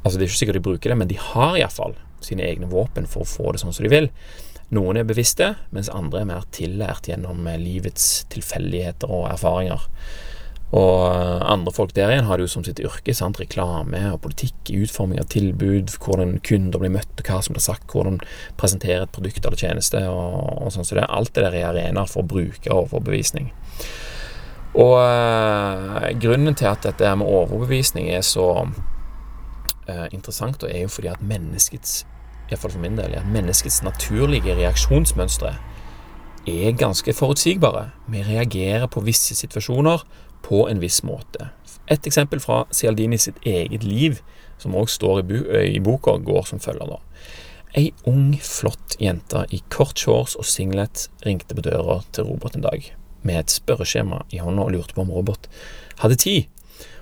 Altså 0.04 0.18
Det 0.18 0.24
er 0.24 0.30
ikke 0.30 0.42
sikkert 0.44 0.60
de 0.60 0.68
bruker 0.70 0.94
det, 0.94 1.00
men 1.02 1.10
de 1.10 1.18
har 1.20 1.58
iallfall 1.58 1.98
sine 2.24 2.46
egne 2.46 2.70
våpen 2.70 3.08
for 3.10 3.26
å 3.26 3.30
få 3.30 3.54
det 3.54 3.64
sånn 3.64 3.76
som 3.76 3.86
de 3.86 3.92
vil. 3.92 4.10
Noen 4.76 5.00
er 5.02 5.08
bevisste, 5.10 5.56
mens 5.74 5.90
andre 5.90 6.22
er 6.22 6.30
mer 6.30 6.46
tillært 6.54 7.10
gjennom 7.10 7.48
livets 7.58 8.28
tilfeldigheter 8.30 9.10
og 9.10 9.32
erfaringer. 9.32 9.88
Og 10.70 11.08
eh, 11.10 11.46
andre 11.50 11.74
folk 11.74 11.96
der 11.98 12.12
igjen 12.14 12.28
har 12.30 12.38
det 12.38 12.46
jo 12.46 12.54
som 12.54 12.66
sitt 12.66 12.82
yrke. 12.84 13.14
sant, 13.18 13.40
Reklame 13.42 14.04
og 14.14 14.22
politikk, 14.26 14.70
utforming 14.70 15.22
av 15.22 15.30
tilbud, 15.34 15.96
hvordan 15.98 16.38
kunder 16.46 16.82
blir 16.82 16.94
møtt, 16.94 17.16
og 17.18 17.26
hva 17.26 17.40
som 17.46 17.58
blir 17.58 17.66
sagt, 17.66 17.88
hvordan 17.90 18.20
presentere 18.60 19.08
et 19.08 19.16
produkt 19.16 19.46
eller 19.46 19.58
tjeneste. 19.58 20.04
og, 20.10 20.38
og 20.62 20.76
sånn 20.76 20.86
så 20.86 21.00
det, 21.00 21.08
Alt 21.10 21.34
det 21.34 21.48
der 21.48 21.58
er 21.58 21.72
arenaer 21.72 22.12
for 22.12 22.22
å 22.22 22.30
bruke 22.36 22.74
overbevisning. 22.76 23.50
Og 24.78 25.00
øh, 25.02 26.06
grunnen 26.22 26.54
til 26.54 26.70
at 26.70 26.86
dette 26.86 27.16
med 27.18 27.26
overbevisning 27.26 28.12
er 28.14 28.22
så 28.22 28.68
øh, 28.70 30.08
interessant, 30.14 30.62
og 30.62 30.70
er 30.70 30.86
jo 30.86 30.94
fordi 30.94 31.10
at 31.10 31.26
menneskets 31.26 32.04
iallfall 32.50 32.74
for 32.74 32.82
min 32.82 32.98
del, 32.98 33.14
at 33.18 33.28
menneskets 33.30 33.82
naturlige 33.86 34.56
reaksjonsmønstre 34.58 35.54
er 36.50 36.78
ganske 36.78 37.14
forutsigbare. 37.14 37.90
Vi 38.10 38.24
reagerer 38.26 38.88
på 38.90 39.04
visse 39.06 39.36
situasjoner 39.38 40.06
på 40.46 40.66
en 40.70 40.82
viss 40.82 41.02
måte. 41.04 41.50
Et 41.90 42.08
eksempel 42.08 42.42
fra 42.44 42.64
Cialdini 42.72 43.18
sitt 43.18 43.40
eget 43.48 43.84
liv, 43.84 44.22
som 44.60 44.76
òg 44.78 44.90
står 44.92 45.22
i, 45.24 45.40
i, 45.76 45.80
boka, 45.84 46.18
går 46.22 46.46
som 46.50 46.62
følger 46.62 46.92
da. 46.92 47.00
Ei 47.78 47.92
ung, 48.10 48.34
flott 48.42 48.98
jente 49.02 49.46
i 49.54 49.62
kort 49.74 50.00
shorts 50.02 50.36
og 50.40 50.48
singlet 50.50 51.08
ringte 51.26 51.56
på 51.58 51.66
døra 51.66 52.00
til 52.16 52.30
Robert 52.30 52.58
en 52.58 52.66
dag, 52.66 52.90
med 53.22 53.44
et 53.44 53.54
spørreskjema 53.54 54.24
i 54.34 54.42
hånda 54.42 54.66
og 54.66 54.74
lurte 54.74 54.98
på 54.98 55.06
om 55.06 55.14
Robert 55.14 55.50
hadde 56.02 56.18
tid. 56.20 56.50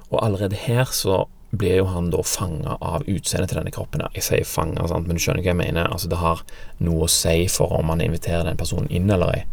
Og 0.10 0.22
allerede 0.24 0.60
her 0.60 0.88
så 0.96 1.26
ble 1.56 1.78
jo 1.78 1.88
han 1.88 2.10
da 2.12 2.22
fanga 2.28 2.76
av 2.84 3.06
utseendet 3.08 3.52
til 3.52 3.62
denne 3.62 3.72
kroppen. 3.72 4.04
Jeg 4.16 4.26
sier 4.26 4.48
fanga, 4.48 4.84
men 5.00 5.16
du 5.16 5.24
skjønner 5.24 5.46
hva 5.46 5.54
jeg 5.54 5.60
mener. 5.62 5.88
Altså 5.88 6.10
Det 6.12 6.20
har 6.20 6.44
noe 6.84 7.08
å 7.08 7.12
si 7.12 7.48
for 7.52 7.72
om 7.80 7.88
man 7.88 8.04
inviterer 8.04 8.48
den 8.48 8.60
personen 8.60 8.92
inn 8.92 9.10
eller 9.12 9.36
ei. 9.36 9.44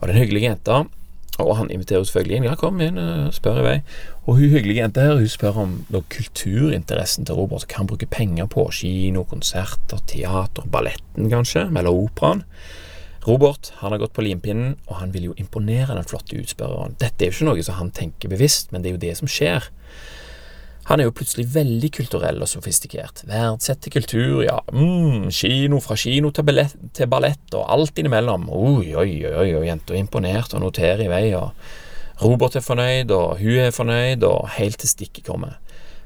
Og 0.00 0.08
den 0.08 0.20
hyggelige 0.20 0.48
jenta 0.48 0.84
og 1.38 1.56
han 1.56 1.70
inviterer 1.70 2.04
selvfølgelig 2.04 2.36
inn. 2.36 2.44
'Ja, 2.44 2.54
kom 2.54 2.80
inn, 2.80 2.98
og 2.98 3.34
spør 3.34 3.60
i 3.60 3.64
vei.' 3.66 3.82
Og 4.26 4.38
hun 4.38 4.48
hyggelige 4.54 4.82
jenta 4.82 5.00
her, 5.00 5.18
hun 5.18 5.28
spør 5.28 5.58
om 5.62 5.74
da, 5.92 6.00
kulturinteressen 6.00 7.26
til 7.26 7.34
Robert. 7.34 7.66
Hva 7.66 7.82
han 7.82 7.86
bruker 7.86 8.06
penger 8.06 8.46
på. 8.46 8.68
Kino, 8.72 9.24
konserter, 9.24 9.98
teater, 10.06 10.64
balletten 10.70 11.30
kanskje, 11.30 11.68
eller 11.76 11.90
operaen. 11.90 12.44
Robert 13.26 13.72
han 13.80 13.92
har 13.92 13.98
gått 13.98 14.12
på 14.12 14.22
limpinnen, 14.22 14.76
og 14.86 14.96
han 15.00 15.14
vil 15.14 15.30
jo 15.30 15.34
imponere 15.36 15.96
den 15.96 16.04
flotte 16.04 16.36
utspørreren. 16.36 16.96
Dette 17.00 17.24
er 17.24 17.30
jo 17.30 17.36
ikke 17.36 17.50
noe 17.50 17.62
som 17.64 17.78
han 17.80 17.90
tenker 17.90 18.28
bevisst, 18.28 18.72
men 18.72 18.82
det 18.82 18.90
er 18.90 18.96
jo 18.96 19.04
det 19.06 19.16
som 19.16 19.30
skjer. 19.30 19.70
Han 20.88 21.00
er 21.00 21.08
jo 21.08 21.14
plutselig 21.16 21.46
veldig 21.54 21.88
kulturell 21.96 22.42
og 22.44 22.48
sofistikert. 22.50 23.22
Verdsetter 23.28 23.92
kultur, 23.94 24.42
ja, 24.44 24.58
mm, 24.68 25.30
kino 25.32 25.80
fra 25.80 25.96
kino 25.96 26.28
til, 26.34 26.44
ballett, 26.44 26.74
til 26.96 27.08
ballett 27.08 27.56
og 27.56 27.64
alt 27.72 28.00
innimellom. 28.00 28.50
Oi, 28.52 28.90
oi, 28.92 29.08
oi, 29.30 29.48
oi, 29.56 29.62
jenta 29.64 29.94
er 29.94 30.02
imponert 30.02 30.52
og 30.52 30.60
noterer 30.66 31.06
i 31.06 31.08
vei, 31.08 31.24
og 31.38 31.54
Robert 32.20 32.58
er 32.60 32.66
fornøyd, 32.66 33.14
og 33.16 33.40
hun 33.40 33.62
er 33.64 33.72
fornøyd, 33.74 34.26
og 34.28 34.52
helt 34.58 34.76
til 34.82 34.92
stikket 34.92 35.24
kommer. 35.30 35.56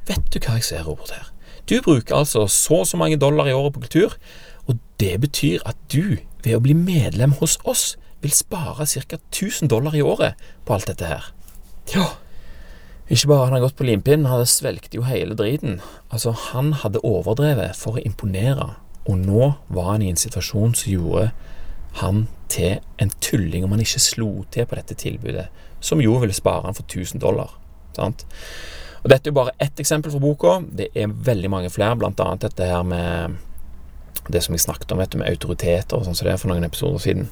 Vet 0.08 0.30
du 0.30 0.38
hva 0.38 0.60
jeg 0.60 0.68
ser, 0.70 0.86
Robert, 0.86 1.10
her? 1.16 1.32
Du 1.68 1.80
bruker 1.84 2.16
altså 2.16 2.46
så 2.48 2.80
og 2.80 2.86
så 2.88 2.96
mange 2.96 3.18
dollar 3.20 3.50
i 3.50 3.56
året 3.56 3.74
på 3.74 3.82
kultur, 3.82 4.14
og 4.70 4.78
det 5.00 5.18
betyr 5.20 5.66
at 5.66 5.76
du, 5.92 6.20
ved 6.44 6.54
å 6.54 6.62
bli 6.62 6.76
medlem 6.78 7.34
hos 7.42 7.58
oss, 7.68 7.96
vil 8.22 8.32
spare 8.34 8.86
ca. 8.86 9.18
1000 9.18 9.68
dollar 9.70 9.94
i 9.94 10.02
året 10.02 10.38
på 10.66 10.74
alt 10.74 10.86
dette 10.86 11.10
her. 11.10 11.28
Ja, 11.92 12.06
ikke 13.08 13.30
bare 13.30 13.46
hadde 13.46 13.56
han 13.56 13.64
gått 13.64 13.78
på 13.78 13.86
limpinnen, 13.88 14.26
han 14.28 14.36
hadde 14.36 14.50
svelget 14.52 14.94
jo 14.96 15.06
hele 15.08 15.36
driten. 15.38 15.78
Altså, 16.12 16.34
han 16.50 16.74
hadde 16.82 17.00
overdrevet 17.06 17.76
for 17.78 17.96
å 17.96 18.04
imponere, 18.04 18.74
og 19.08 19.22
nå 19.22 19.52
var 19.72 19.94
han 19.94 20.04
i 20.04 20.10
en 20.12 20.20
situasjon 20.20 20.74
som 20.76 20.92
gjorde 20.92 21.30
han 22.02 22.26
til 22.52 22.82
en 23.00 23.12
tulling 23.24 23.64
om 23.64 23.72
han 23.72 23.84
ikke 23.84 24.02
slo 24.02 24.28
til 24.52 24.68
på 24.68 24.76
dette 24.76 24.96
tilbudet, 25.00 25.46
som 25.80 26.02
jo 26.04 26.18
ville 26.20 26.36
spare 26.36 26.68
han 26.68 26.76
for 26.76 26.84
1000 26.84 27.22
dollar. 27.22 27.56
Sant? 27.96 28.26
Og 29.02 29.10
Dette 29.10 29.28
er 29.28 29.32
jo 29.32 29.38
bare 29.38 29.56
ett 29.62 29.80
eksempel 29.80 30.12
fra 30.12 30.20
boka. 30.20 30.58
Det 30.60 30.90
er 30.94 31.08
veldig 31.08 31.50
mange 31.50 31.70
flere, 31.70 31.96
annet 31.96 32.44
dette 32.44 32.66
her 32.66 32.82
med 32.84 33.38
det 34.32 34.42
som 34.44 34.56
jeg 34.56 34.64
snakket 34.64 34.92
om, 34.92 35.02
vet 35.02 35.12
du, 35.12 35.18
med 35.20 35.30
autoriteter 35.30 35.98
og 35.98 36.06
sånn 36.06 36.16
som 36.18 36.28
det 36.28 36.34
er 36.34 36.40
for 36.40 36.52
noen 36.52 36.66
episoder 36.66 37.02
siden. 37.02 37.28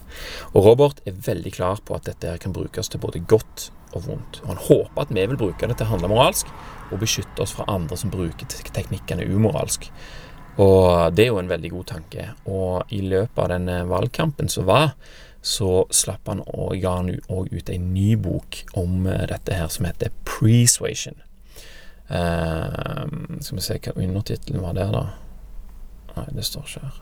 Og 0.53 0.67
Robert 0.67 1.03
er 1.07 1.19
veldig 1.27 1.53
klar 1.57 1.83
på 1.85 1.97
at 1.97 2.09
dette 2.09 2.31
her 2.31 2.41
kan 2.43 2.55
brukes 2.57 2.93
til 2.93 3.03
både 3.03 3.25
godt 3.29 3.71
og 3.97 4.07
vondt. 4.09 4.41
Og 4.45 4.53
Han 4.53 4.63
håper 4.69 5.03
at 5.03 5.13
vi 5.15 5.27
vil 5.27 5.41
bruke 5.41 5.69
det 5.69 5.79
til 5.79 5.89
å 5.89 5.93
handle 5.95 6.13
moralsk, 6.13 6.51
og 6.93 7.03
beskytte 7.03 7.43
oss 7.43 7.55
fra 7.57 7.67
andre 7.71 7.99
som 7.99 8.13
bruker 8.13 8.47
teknikkene 8.49 9.27
umoralsk. 9.27 9.89
Og 10.63 11.13
det 11.13 11.27
er 11.27 11.33
jo 11.35 11.41
en 11.43 11.51
veldig 11.51 11.71
god 11.75 11.87
tanke. 11.91 12.29
Og 12.49 12.93
i 12.95 13.03
løpet 13.05 13.43
av 13.43 13.51
den 13.53 13.89
valgkampen 13.91 14.49
som 14.49 14.69
var, 14.69 14.95
så 15.47 15.85
slapp 15.95 16.27
han 16.31 16.41
og 16.47 16.75
ga 16.83 16.97
han 16.99 17.13
òg 17.31 17.53
ut 17.55 17.71
en 17.71 17.91
ny 17.95 18.15
bok 18.19 18.65
om 18.79 19.07
eh, 19.07 19.27
dette 19.31 19.55
her 19.55 19.69
som 19.71 19.87
heter 19.87 20.15
Presuasion. 20.27 21.21
Uh, 22.07 23.03
skal 23.43 23.59
vi 23.59 23.63
se 23.65 23.77
hva 23.83 23.95
undertittelen 23.99 24.63
var 24.63 24.77
der, 24.79 24.93
da. 24.95 25.05
Nei, 26.17 26.27
det 26.37 26.45
står 26.49 26.69
ikke 26.69 26.85
her. 26.87 27.01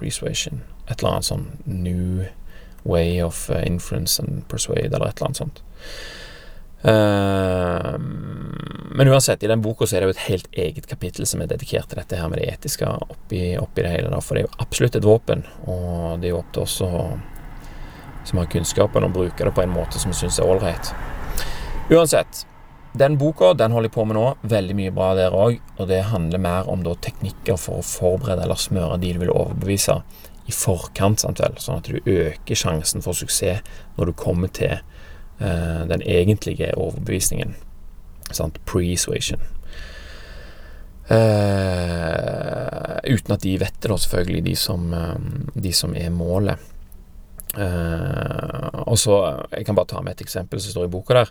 Persuasion. 0.00 0.62
Et 0.88 0.96
eller 0.98 1.16
annet 1.16 1.28
sånn 1.28 1.46
New 1.66 2.24
Way 2.88 3.20
of 3.22 3.44
uh, 3.50 3.60
Influence 3.66 4.22
and 4.22 4.42
Persuade, 4.48 4.90
eller 4.90 5.10
et 5.10 5.20
eller 5.20 5.30
annet 5.30 5.42
sånt. 5.42 5.62
Uh, 6.80 7.98
men 8.96 9.08
uansett, 9.12 9.42
i 9.44 9.50
den 9.50 9.62
boka 9.62 9.86
så 9.86 9.96
er 9.96 10.02
det 10.02 10.08
jo 10.08 10.14
et 10.16 10.24
helt 10.28 10.48
eget 10.64 10.88
kapittel 10.88 11.28
som 11.28 11.42
er 11.44 11.50
dedikert 11.50 11.90
til 11.90 12.00
dette 12.00 12.16
her 12.16 12.30
med 12.32 12.40
det 12.40 12.48
etiske 12.54 12.88
oppi, 12.88 13.42
oppi 13.60 13.84
det 13.84 13.92
hele. 13.92 14.12
Da, 14.12 14.22
for 14.24 14.36
det 14.36 14.44
er 14.44 14.48
jo 14.48 14.64
absolutt 14.64 14.96
et 14.96 15.06
våpen, 15.06 15.44
og 15.68 16.22
det 16.22 16.30
er 16.30 16.34
jo 16.34 16.40
opp 16.40 16.54
til 16.56 16.64
oss 16.64 16.80
som 16.80 18.40
har 18.40 18.48
kunnskapen, 18.52 19.04
å 19.04 19.12
bruke 19.12 19.44
det 19.44 19.52
på 19.56 19.62
en 19.64 19.72
måte 19.74 20.00
som 20.00 20.12
vi 20.12 20.18
syns 20.18 20.40
er 20.40 20.48
ålreit. 20.48 20.92
Uansett, 21.90 22.44
den 22.92 23.18
boka 23.18 23.52
den 23.54 23.72
holder 23.72 23.88
jeg 23.88 23.94
på 23.94 24.04
med 24.08 24.18
nå. 24.18 24.24
Veldig 24.50 24.76
mye 24.78 24.94
bra 24.94 25.12
der 25.18 25.36
òg. 25.36 25.60
Og 25.78 25.88
det 25.90 26.02
handler 26.10 26.42
mer 26.42 26.70
om 26.70 26.82
da, 26.86 26.96
teknikker 26.98 27.58
for 27.60 27.80
å 27.80 27.86
forberede 27.86 28.44
eller 28.46 28.58
smøre 28.58 28.98
de 29.02 29.12
du 29.14 29.22
vil 29.22 29.34
overbevise 29.34 30.00
i 30.50 30.54
forkant, 30.54 31.22
sant 31.22 31.40
vel? 31.42 31.54
sånn 31.62 31.78
at 31.78 31.90
du 31.90 32.00
øker 32.00 32.58
sjansen 32.58 33.04
for 33.04 33.14
suksess 33.14 33.62
når 33.98 34.10
du 34.10 34.14
kommer 34.18 34.50
til 34.56 34.72
eh, 34.74 35.82
den 35.90 36.02
egentlige 36.02 36.72
overbevisningen. 36.74 37.54
Sant? 38.34 38.58
Pre-suasion. 38.66 39.42
Eh, 41.10 42.96
uten 43.10 43.34
at 43.34 43.42
de 43.42 43.56
vet 43.58 43.78
det, 43.78 43.88
da, 43.90 43.96
selvfølgelig, 43.98 44.42
de 44.46 44.56
som, 44.58 44.92
eh, 44.94 45.16
de 45.54 45.72
som 45.74 45.94
er 45.98 46.10
målet. 46.14 46.58
Eh, 47.58 48.68
og 48.86 48.98
så, 48.98 49.46
Jeg 49.50 49.66
kan 49.66 49.74
bare 49.74 49.86
ta 49.86 50.00
med 50.00 50.12
et 50.12 50.22
eksempel 50.26 50.60
som 50.60 50.70
står 50.70 50.84
i 50.86 50.92
boka 50.92 51.14
der. 51.14 51.30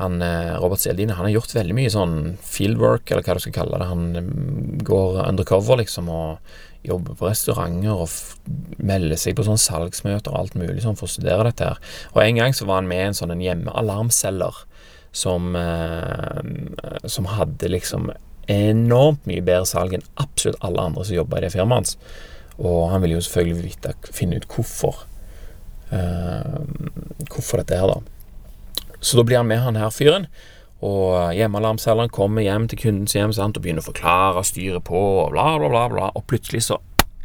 Han, 0.00 0.22
eh, 0.24 0.54
Robert 0.58 0.80
Seldine 0.80 1.14
han 1.14 1.26
har 1.28 1.34
gjort 1.34 1.54
veldig 1.54 1.76
mye 1.76 1.92
sånn 1.92 2.16
fieldwork, 2.42 3.10
eller 3.10 3.26
hva 3.26 3.36
du 3.36 3.44
skal 3.44 3.56
kalle 3.58 3.80
det. 3.80 3.88
Han 3.90 4.04
mm, 4.16 4.84
går 4.88 5.20
undercover, 5.26 5.82
liksom, 5.82 6.08
og 6.08 6.38
jobber 6.82 7.14
på 7.18 7.28
restauranter 7.28 8.00
og 8.02 8.80
melder 8.82 9.20
seg 9.20 9.36
på 9.38 9.44
sånn 9.46 9.60
salgsmøter 9.60 10.32
og 10.32 10.40
alt 10.40 10.56
mulig 10.58 10.82
sånn 10.82 10.98
for 10.98 11.06
å 11.06 11.12
studere 11.12 11.46
dette 11.50 11.68
her. 11.68 11.94
Og 12.14 12.24
en 12.24 12.40
gang 12.40 12.56
så 12.56 12.66
var 12.66 12.80
han 12.80 12.90
med 12.90 13.04
en 13.06 13.18
sånn 13.18 13.44
hjemmealarmselger 13.44 14.64
som, 15.12 15.54
eh, 15.56 17.06
som 17.06 17.28
hadde 17.30 17.70
liksom 17.70 18.10
enormt 18.50 19.26
mye 19.28 19.44
bedre 19.44 19.68
salg 19.68 19.94
enn 19.94 20.06
absolutt 20.18 20.58
alle 20.66 20.88
andre 20.88 21.04
som 21.06 21.20
jobba 21.20 21.38
i 21.38 21.44
det 21.44 21.52
firmaet 21.54 21.82
hans. 21.82 21.96
Og 22.58 22.90
han 22.90 23.02
ville 23.04 23.18
jo 23.18 23.24
selvfølgelig 23.24 23.68
vite, 23.68 23.94
finne 24.10 24.40
ut 24.40 24.48
hvorfor. 24.50 25.04
Eh, 25.92 26.58
hvorfor 27.30 27.62
dette 27.62 27.78
her, 27.78 27.92
da. 27.92 28.00
Så 29.02 29.18
da 29.18 29.26
blir 29.26 29.40
han 29.40 29.50
med, 29.50 29.62
han 29.64 29.78
her 29.78 29.92
fyren. 29.94 30.28
Og 30.82 31.34
hjemmealarmselgeren 31.36 32.10
kommer 32.10 32.42
hjem 32.42 32.66
til 32.70 32.80
kundens 32.80 33.14
hjem 33.14 33.34
sant, 33.34 33.58
og 33.58 33.64
begynner 33.64 33.84
å 33.84 33.90
forklare, 33.90 34.42
styre 34.46 34.80
på, 34.82 35.02
og 35.24 35.34
bla, 35.34 35.52
bla, 35.60 35.70
bla. 35.70 35.84
bla 35.92 36.08
Og 36.18 36.26
plutselig 36.30 36.64
så 36.66 36.80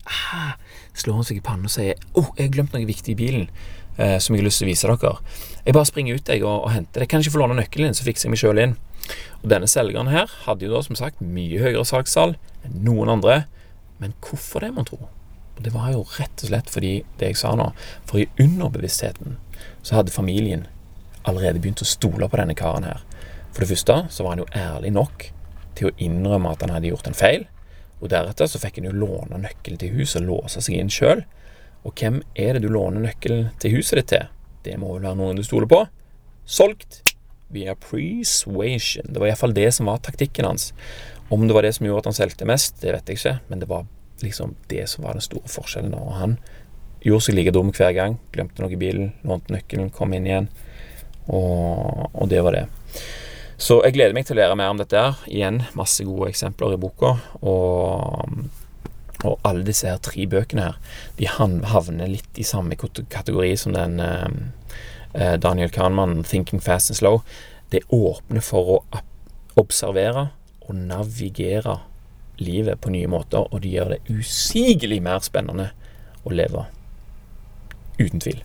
ah, 0.05 0.53
slår 0.97 1.21
han 1.21 1.27
seg 1.29 1.39
i 1.39 1.45
pannen 1.45 1.69
og 1.69 1.73
sier 1.73 1.97
'Å, 1.97 2.21
oh, 2.21 2.29
jeg 2.37 2.49
har 2.49 2.53
glemt 2.53 2.73
noe 2.73 2.85
viktig 2.85 3.15
i 3.15 3.19
bilen' 3.21 3.49
eh, 3.97 4.17
som 4.19 4.35
jeg 4.35 4.41
har 4.41 4.47
lyst 4.47 4.61
til 4.61 4.67
å 4.67 4.71
vise 4.71 4.87
dere. 4.91 5.13
Jeg 5.65 5.75
bare 5.75 5.89
springer 5.89 6.17
ut 6.17 6.29
jeg, 6.29 6.43
og, 6.43 6.67
og 6.67 6.71
henter 6.71 7.01
det. 7.01 7.09
Kan 7.09 7.23
ikke 7.23 7.35
få 7.35 7.41
låne 7.43 7.57
nøkkelen 7.57 7.89
din, 7.89 7.97
så 7.97 8.05
fikser 8.05 8.27
jeg 8.27 8.35
meg 8.35 8.41
sjøl 8.41 8.61
inn. 8.61 8.77
Og 9.41 9.49
Denne 9.51 9.69
selgeren 9.71 10.11
her 10.11 10.31
hadde 10.45 10.67
jo 10.67 10.73
da 10.73 10.83
som 10.85 10.97
sagt 10.99 11.23
mye 11.23 11.61
høyere 11.61 11.85
salgstall 11.87 12.35
enn 12.67 12.81
noen 12.85 13.11
andre. 13.17 13.45
Men 14.01 14.13
hvorfor 14.21 14.63
det, 14.63 14.73
mon 14.75 14.87
tro? 14.87 15.09
Det 15.57 15.73
var 15.73 15.89
jo 15.89 16.05
rett 16.19 16.43
og 16.43 16.51
slett 16.51 16.69
fordi 16.69 16.93
det 17.17 17.31
jeg 17.31 17.39
sa 17.39 17.55
nå. 17.57 17.71
For 18.05 18.21
i 18.21 18.29
underbevisstheten 18.37 19.39
så 19.81 19.97
hadde 19.97 20.13
familien 20.13 20.67
allerede 21.27 21.61
begynt 21.63 21.83
å 21.83 21.87
stole 21.87 22.29
på 22.29 22.39
denne 22.39 22.55
karen 22.57 22.87
her. 22.87 23.03
For 23.51 23.63
det 23.63 23.71
første 23.71 23.99
så 24.13 24.23
var 24.23 24.35
han 24.35 24.43
jo 24.43 24.51
ærlig 24.55 24.93
nok 24.95 25.29
til 25.77 25.89
å 25.89 25.95
innrømme 26.01 26.51
at 26.53 26.63
han 26.65 26.73
hadde 26.75 26.91
gjort 26.91 27.09
en 27.09 27.17
feil. 27.17 27.47
Og 28.01 28.11
deretter 28.13 28.49
så 28.49 28.61
fikk 28.61 28.79
han 28.79 28.89
jo 28.89 28.95
låne 28.95 29.41
nøkkelen 29.41 29.79
til 29.81 29.95
huset 29.97 30.21
og 30.21 30.29
låse 30.29 30.61
seg 30.63 30.77
inn 30.77 30.91
sjøl. 30.93 31.23
Og 31.87 31.93
hvem 31.97 32.21
er 32.37 32.57
det 32.57 32.65
du 32.65 32.71
låner 32.73 33.03
nøkkelen 33.03 33.51
til 33.61 33.77
huset 33.77 34.01
ditt 34.01 34.11
til? 34.13 34.29
Det 34.65 34.75
må 34.79 34.95
vel 34.95 35.07
være 35.07 35.19
noen 35.19 35.39
du 35.39 35.45
stoler 35.45 35.69
på? 35.71 35.83
Solgt 36.47 37.01
via 37.53 37.75
persuasion. 37.79 39.07
Det 39.09 39.21
var 39.21 39.31
iallfall 39.31 39.55
det 39.55 39.69
som 39.75 39.89
var 39.89 40.01
taktikken 40.03 40.47
hans. 40.49 40.71
Om 41.31 41.47
det 41.47 41.55
var 41.55 41.63
det 41.63 41.73
som 41.75 41.87
gjorde 41.87 42.05
at 42.05 42.11
han 42.11 42.17
solgte 42.17 42.47
mest, 42.47 42.79
det 42.81 42.93
vet 42.95 43.09
jeg 43.09 43.19
ikke, 43.19 43.35
men 43.49 43.63
det 43.63 43.69
var 43.71 43.87
liksom 44.23 44.55
det 44.71 44.87
som 44.89 45.03
var 45.03 45.17
den 45.17 45.25
store 45.25 45.49
forskjellen. 45.51 45.95
Og 45.95 46.13
han 46.19 46.37
gjorde 47.03 47.27
seg 47.27 47.37
like 47.37 47.53
dum 47.55 47.71
hver 47.75 47.93
gang. 47.95 48.17
Glemte 48.35 48.63
noe 48.63 48.73
i 48.73 48.79
bilen, 48.79 49.13
lånte 49.27 49.55
nøkkelen, 49.55 49.91
kom 49.95 50.15
inn 50.15 50.27
igjen. 50.27 50.49
Og, 51.27 52.07
og, 52.13 52.27
det 52.31 52.43
var 52.45 52.55
det. 52.55 52.65
Så 53.57 53.79
jeg 53.83 53.95
gleder 53.97 54.15
meg 54.15 54.27
til 54.27 54.37
å 54.37 54.41
lære 54.41 54.57
mer 54.59 54.73
om 54.73 54.79
dette. 54.79 55.01
her. 55.01 55.17
Igjen 55.27 55.63
masse 55.77 56.05
gode 56.05 56.29
eksempler 56.31 56.75
i 56.75 56.79
boka. 56.81 57.15
Og, 57.41 58.37
og 59.25 59.47
alle 59.47 59.65
disse 59.67 59.89
her 59.89 59.99
tre 60.03 60.27
bøkene 60.29 60.69
her, 60.69 60.79
de 61.17 61.29
havner 61.31 62.11
litt 62.11 62.37
i 62.37 62.45
samme 62.45 62.77
kategori 62.77 63.55
som 63.57 63.73
den 63.73 63.99
eh, 64.03 65.35
Daniel 65.41 65.73
Kahnmann, 65.73 66.23
'Thinking 66.23 66.61
Fast 66.61 66.93
and 66.93 66.99
Slow'. 66.99 67.21
Det 67.69 67.83
åpner 67.89 68.45
for 68.45 68.77
å 68.77 69.03
observere 69.57 70.29
og 70.67 70.75
navigere 70.75 71.79
livet 72.37 72.81
på 72.81 72.91
nye 72.93 73.09
måter, 73.09 73.47
og 73.49 73.61
det 73.63 73.73
gjør 73.73 73.95
det 73.95 74.13
usigelig 74.13 74.99
mer 75.03 75.23
spennende 75.25 75.71
å 76.27 76.33
leve. 76.35 76.67
Uten 77.97 78.21
tvil. 78.21 78.43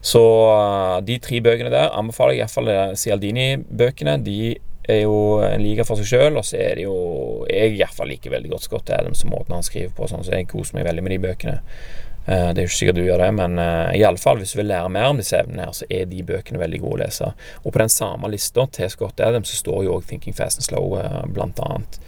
Så 0.00 0.22
uh, 0.22 0.98
de 1.04 1.18
tre 1.22 1.40
bøkene 1.44 1.72
der 1.74 1.92
anbefaler 1.96 2.36
jeg 2.36 2.44
iallfall 2.44 2.72
Cialdini-bøkene. 2.98 4.18
De 4.24 4.56
er 4.88 5.02
jo 5.02 5.38
en 5.44 5.62
liga 5.62 5.84
for 5.84 6.00
seg 6.00 6.08
sjøl, 6.08 6.38
og 6.40 6.46
så 6.48 6.58
er 6.62 6.78
det 6.78 6.86
jo 6.86 6.98
Jeg 7.50 7.76
iallfall 7.76 8.08
liker 8.12 8.32
veldig 8.32 8.52
godt 8.54 8.68
Scott 8.68 8.92
Adams 8.94 9.24
og 9.26 9.32
måten 9.34 9.56
han 9.56 9.66
skriver 9.66 9.92
på, 9.96 10.08
sånn, 10.08 10.24
så 10.24 10.36
jeg 10.36 10.48
koser 10.50 10.78
meg 10.78 10.88
veldig 10.88 11.04
med 11.04 11.14
de 11.14 11.22
bøkene. 11.26 11.58
Uh, 12.28 12.50
det 12.52 12.60
er 12.60 12.64
jo 12.64 12.68
ikke 12.68 12.78
sikkert 12.78 12.98
du 13.00 13.04
gjør 13.06 13.22
det, 13.24 13.28
men 13.38 13.60
uh, 13.60 13.92
iallfall 13.96 14.40
hvis 14.40 14.54
du 14.54 14.60
vil 14.60 14.70
lære 14.72 14.92
mer 14.92 15.10
om 15.12 15.20
disse 15.20 15.36
evnene, 15.36 15.66
her, 15.66 15.76
så 15.76 15.88
er 15.92 16.08
de 16.10 16.24
bøkene 16.28 16.60
veldig 16.60 16.82
gode 16.84 16.98
å 16.98 17.02
lese. 17.04 17.32
Og 17.64 17.72
på 17.72 17.82
den 17.82 17.92
samme 17.92 18.30
lista 18.32 18.66
til 18.78 18.92
Scott 18.92 19.20
Adams 19.24 19.52
så 19.52 19.62
står 19.62 19.86
jo 19.86 19.96
òg 19.96 20.06
'Thinking 20.08 20.36
Fast 20.36 20.60
and 20.60 20.68
Slow', 20.68 21.00
uh, 21.00 21.24
blant 21.32 21.60
annet. 21.64 22.00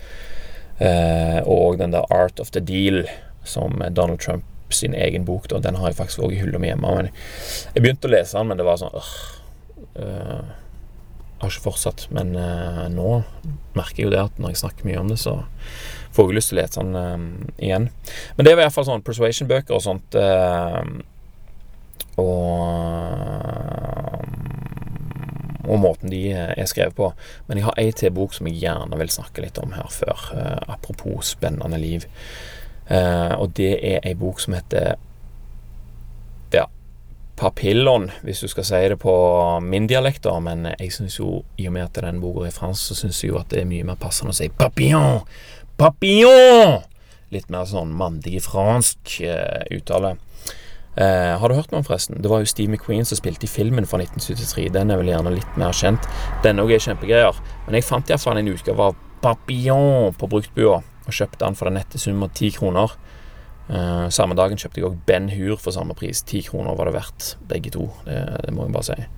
Uh, 0.81 1.41
og 1.45 1.79
den 1.81 1.93
der 1.93 2.09
'Art 2.09 2.41
of 2.41 2.53
the 2.53 2.61
Deal', 2.61 3.05
som 3.45 3.83
Donald 3.97 4.21
Trump 4.21 4.45
sin 4.77 4.95
egen 4.95 5.25
bok. 5.25 5.49
Da. 5.51 5.61
Den 5.63 5.79
har 5.81 5.91
jeg 5.91 5.99
faktisk 5.99 6.25
òg 6.25 6.35
i 6.35 6.41
hylla 6.41 6.61
mi 6.61 6.71
hjemme. 6.71 6.97
Men 6.97 7.11
jeg 7.75 7.85
begynte 7.85 8.09
å 8.09 8.15
lese 8.15 8.39
den, 8.39 8.51
men 8.51 8.61
det 8.61 8.67
var 8.67 8.81
sånn 8.81 8.97
øh, 8.97 9.13
øh, 10.05 10.51
har 11.41 11.53
ikke 11.53 11.67
fortsatt. 11.69 12.07
Men 12.15 12.35
øh, 12.37 12.85
nå 12.93 13.23
merker 13.79 14.03
jeg 14.03 14.09
jo 14.09 14.15
det 14.15 14.25
at 14.27 14.43
når 14.43 14.55
jeg 14.55 14.63
snakker 14.65 14.89
mye 14.89 15.01
om 15.01 15.13
det, 15.13 15.21
så 15.23 15.41
får 16.15 16.29
jeg 16.29 16.39
lyst 16.39 16.53
til 16.53 16.59
å 16.59 16.61
lese 16.63 16.85
den 16.85 17.01
øh, 17.01 17.19
igjen. 17.59 17.89
Men 18.37 18.49
det 18.49 18.57
var 18.57 18.67
iallfall 18.67 18.89
sånn 18.91 19.07
persuasion-bøker 19.07 19.79
og 19.79 19.87
sånt. 19.87 20.21
Og 22.21 22.29
og 25.71 25.79
måten 25.79 26.11
de 26.11 26.33
er 26.35 26.67
skrevet 26.67 26.97
på. 26.99 27.13
Men 27.47 27.61
jeg 27.61 27.67
har 27.69 27.77
ei 27.79 27.93
til 27.95 28.11
bok 28.17 28.33
som 28.35 28.49
jeg 28.49 28.59
gjerne 28.59 28.97
vil 28.99 29.13
snakke 29.13 29.45
litt 29.45 29.61
om 29.63 29.71
her 29.77 29.87
før. 29.95 30.25
Apropos 30.67 31.31
spennende 31.37 31.79
liv. 31.79 32.09
Uh, 32.91 33.39
og 33.39 33.53
det 33.55 33.77
er 33.87 34.03
ei 34.03 34.17
bok 34.19 34.41
som 34.43 34.57
heter 34.57 34.97
ja, 36.51 36.65
Papillon, 37.39 38.09
hvis 38.27 38.43
du 38.43 38.51
skal 38.51 38.67
si 38.67 38.81
det 38.91 38.99
på 38.99 39.15
min 39.63 39.87
dialekt, 39.87 40.25
da. 40.27 40.35
Men 40.43 40.67
jeg 40.73 40.91
syns 40.93 41.21
jo, 41.21 41.45
i 41.57 41.69
og 41.71 41.77
med 41.77 41.87
at 41.87 42.01
den 42.03 42.19
boka 42.21 42.49
er 42.49 42.57
fransk, 42.57 42.91
så 42.91 42.99
syns 42.99 43.23
jeg 43.23 43.31
jo 43.31 43.39
at 43.41 43.53
det 43.53 43.63
er 43.63 43.71
mye 43.71 43.87
mer 43.87 44.01
passende 44.01 44.35
å 44.35 44.37
si 44.37 44.51
papillon. 44.51 45.23
Papillon! 45.81 46.83
Litt 47.31 47.47
mer 47.49 47.69
sånn 47.71 47.95
mandig 47.95 48.43
fransk 48.43 49.21
uh, 49.23 49.63
uttale. 49.71 50.17
Uh, 50.99 51.39
har 51.39 51.47
du 51.47 51.55
hørt 51.55 51.71
noe 51.71 51.85
om 51.85 51.87
forresten? 51.87 52.19
Det 52.21 52.29
var 52.29 52.43
jo 52.43 52.51
Steve 52.51 52.75
McQueen 52.75 53.07
som 53.07 53.17
spilte 53.17 53.47
i 53.47 53.53
filmen 53.55 53.87
fra 53.87 54.03
1973. 54.03 54.67
Den 54.75 54.91
er 54.91 54.99
vel 54.99 55.13
gjerne 55.15 55.37
litt 55.39 55.61
mer 55.61 55.73
kjent. 55.77 56.11
Denne 56.43 56.67
òg 56.67 56.75
er 56.75 56.83
kjempegreier. 56.83 57.39
Men 57.69 57.79
jeg 57.79 57.87
fant 57.87 58.11
iallfall 58.11 58.43
en 58.43 58.51
utgave 58.51 58.91
av 58.91 58.99
Papillon 59.23 60.11
på 60.19 60.29
bruktbua 60.29 60.81
og 61.11 61.17
kjøpte 61.17 61.43
den 61.43 61.59
for 61.59 61.69
den 61.69 61.79
nette 61.81 62.01
sum 62.01 62.23
av 62.27 62.33
ti 62.39 62.53
kroner. 62.55 62.95
Uh, 63.71 64.07
samme 64.11 64.35
dagen 64.39 64.59
kjøpte 64.59 64.81
jeg 64.81 64.89
òg 64.89 65.03
Ben 65.07 65.29
Hur 65.35 65.59
for 65.61 65.75
samme 65.75 65.95
pris. 65.99 66.25
Ti 66.27 66.41
kroner 66.47 66.79
var 66.79 66.89
det 66.89 66.97
verdt, 66.97 67.35
begge 67.51 67.75
to. 67.75 67.91
Det, 68.07 68.23
det 68.47 68.55
må 68.55 68.67
jeg 68.67 68.75
bare 68.79 68.89
si. 68.89 69.11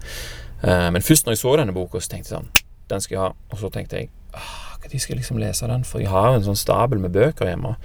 Uh, 0.65 0.89
men 0.95 1.05
først 1.05 1.29
når 1.29 1.37
jeg 1.37 1.45
så 1.45 1.55
denne 1.61 1.77
boka, 1.77 2.01
så 2.01 2.13
tenkte 2.13 2.33
jeg 2.33 2.39
sånn 2.41 2.51
Den 2.91 3.05
skal 3.05 3.17
jeg 3.17 3.23
ha. 3.23 3.31
Og 3.53 3.63
så 3.63 3.71
tenkte 3.73 4.01
jeg 4.01 4.13
når 4.93 4.99
skal 5.01 5.15
jeg 5.15 5.23
liksom 5.23 5.39
lese 5.41 5.69
den? 5.69 5.85
For 5.85 6.03
jeg 6.03 6.11
har 6.11 6.33
jo 6.33 6.41
en 6.41 6.45
sånn 6.51 6.59
stabel 6.59 7.01
med 7.01 7.15
bøker 7.15 7.49
hjemme 7.49 7.77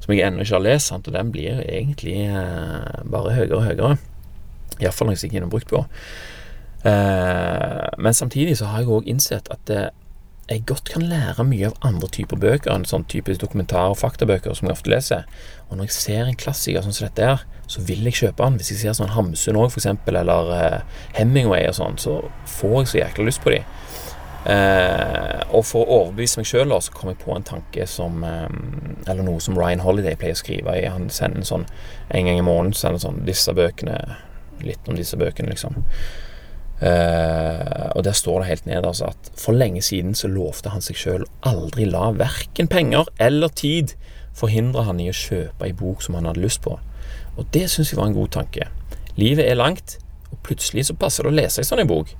som 0.00 0.12
jeg 0.12 0.22
ennå 0.26 0.44
ikke 0.44 0.54
har 0.54 0.62
lest, 0.62 0.90
sant? 0.90 1.08
og 1.08 1.14
den 1.16 1.32
blir 1.34 1.60
egentlig 1.64 2.28
uh, 2.30 3.02
bare 3.10 3.34
høyere 3.34 3.56
og 3.56 3.64
høyere. 3.64 3.96
Iallfall 4.78 5.08
når 5.08 5.16
jeg 5.16 5.22
stikker 5.24 5.40
innom 5.40 5.50
bruktbua. 5.50 5.86
Uh, 6.86 7.88
men 7.98 8.14
samtidig 8.14 8.58
så 8.60 8.68
har 8.70 8.84
jeg 8.84 8.92
òg 8.92 9.08
innsett 9.10 9.50
at 9.50 9.62
det 9.66 9.82
jeg 10.48 10.62
godt 10.66 10.90
kan 10.92 11.02
lære 11.02 11.44
mye 11.44 11.66
av 11.72 11.78
andre 11.88 12.08
typer 12.14 12.38
bøker 12.38 12.70
enn 12.70 12.84
sånn 12.86 13.06
typisk 13.10 13.42
dokumentar- 13.42 13.90
og 13.90 13.98
faktabøker 13.98 14.54
som 14.54 14.68
jeg 14.68 14.76
ofte 14.76 14.90
leser. 14.92 15.24
Og 15.68 15.76
når 15.76 15.88
jeg 15.88 15.96
ser 15.96 16.26
en 16.26 16.38
klassiker 16.38 16.84
sånn 16.84 16.94
som 16.94 17.08
dette 17.08 17.26
her, 17.26 17.42
så 17.66 17.82
vil 17.82 18.06
jeg 18.06 18.18
kjøpe 18.20 18.44
den. 18.44 18.58
Hvis 18.60 18.70
jeg 18.70 18.78
ser 18.84 18.94
sånn 18.94 19.10
Hamsun 19.16 19.58
òg, 19.58 19.72
f.eks., 19.72 19.88
eller 20.06 20.52
uh, 20.52 21.00
Hemingway 21.18 21.66
og 21.66 21.74
sånn, 21.80 21.98
så 21.98 22.20
får 22.58 22.76
jeg 22.78 22.90
så 22.92 23.00
jækla 23.00 23.26
lyst 23.26 23.42
på 23.42 23.56
de. 23.56 23.64
Uh, 24.46 25.42
og 25.50 25.64
for 25.66 25.82
å 25.82 25.96
overbevise 26.04 26.38
meg 26.38 26.46
sjøl, 26.46 26.76
så 26.78 26.94
kom 26.94 27.10
jeg 27.10 27.18
på 27.24 27.34
en 27.34 27.46
tanke 27.48 27.82
som 27.90 28.20
um, 28.22 28.60
Eller 29.02 29.26
noe 29.26 29.40
som 29.42 29.58
Ryan 29.58 29.82
Holiday 29.82 30.14
pleier 30.14 30.38
å 30.38 30.38
skrive 30.38 30.76
i. 30.78 30.84
Han 30.86 31.10
sender 31.10 31.42
en 31.42 31.48
sånn 31.48 31.66
en 32.14 32.30
gang 32.30 32.38
i 32.38 32.46
måneden 32.46 32.78
sender 32.78 33.02
sånn 33.02 33.24
disse 33.26 33.50
bøkene 33.56 33.98
Litt 34.62 34.86
om 34.88 34.96
disse 34.96 35.18
bøkene, 35.20 35.50
liksom. 35.50 35.82
Uh, 36.76 37.88
og 37.96 38.02
der 38.04 38.12
står 38.12 38.42
det 38.42 38.48
helt 38.50 38.66
ned 38.68 38.84
altså, 38.84 39.08
at 39.14 39.30
for 39.40 39.56
lenge 39.56 39.80
siden 39.80 40.12
så 40.14 40.28
lovte 40.28 40.74
han 40.74 40.84
seg 40.84 40.98
sjøl 41.00 41.22
aldri 41.48 41.86
la 41.88 42.10
verken 42.12 42.68
penger 42.68 43.08
eller 43.16 43.48
tid 43.48 43.94
forhindre 44.36 44.84
han 44.84 45.00
i 45.00 45.08
å 45.08 45.16
kjøpe 45.16 45.64
ei 45.64 45.72
bok 45.72 46.04
som 46.04 46.18
han 46.18 46.28
hadde 46.28 46.42
lyst 46.44 46.60
på. 46.66 46.76
Og 47.36 47.48
det 47.54 47.66
syns 47.72 47.94
jeg 47.94 48.00
var 48.00 48.10
en 48.10 48.18
god 48.18 48.34
tanke. 48.36 48.68
Livet 49.16 49.48
er 49.48 49.56
langt, 49.56 49.96
og 50.28 50.40
plutselig 50.44 50.88
så 50.90 50.98
passer 51.00 51.24
det 51.24 51.32
å 51.32 51.38
lese 51.38 51.62
ei 51.62 51.68
sånn 51.68 51.80
ei 51.80 51.88
bok. 51.88 52.12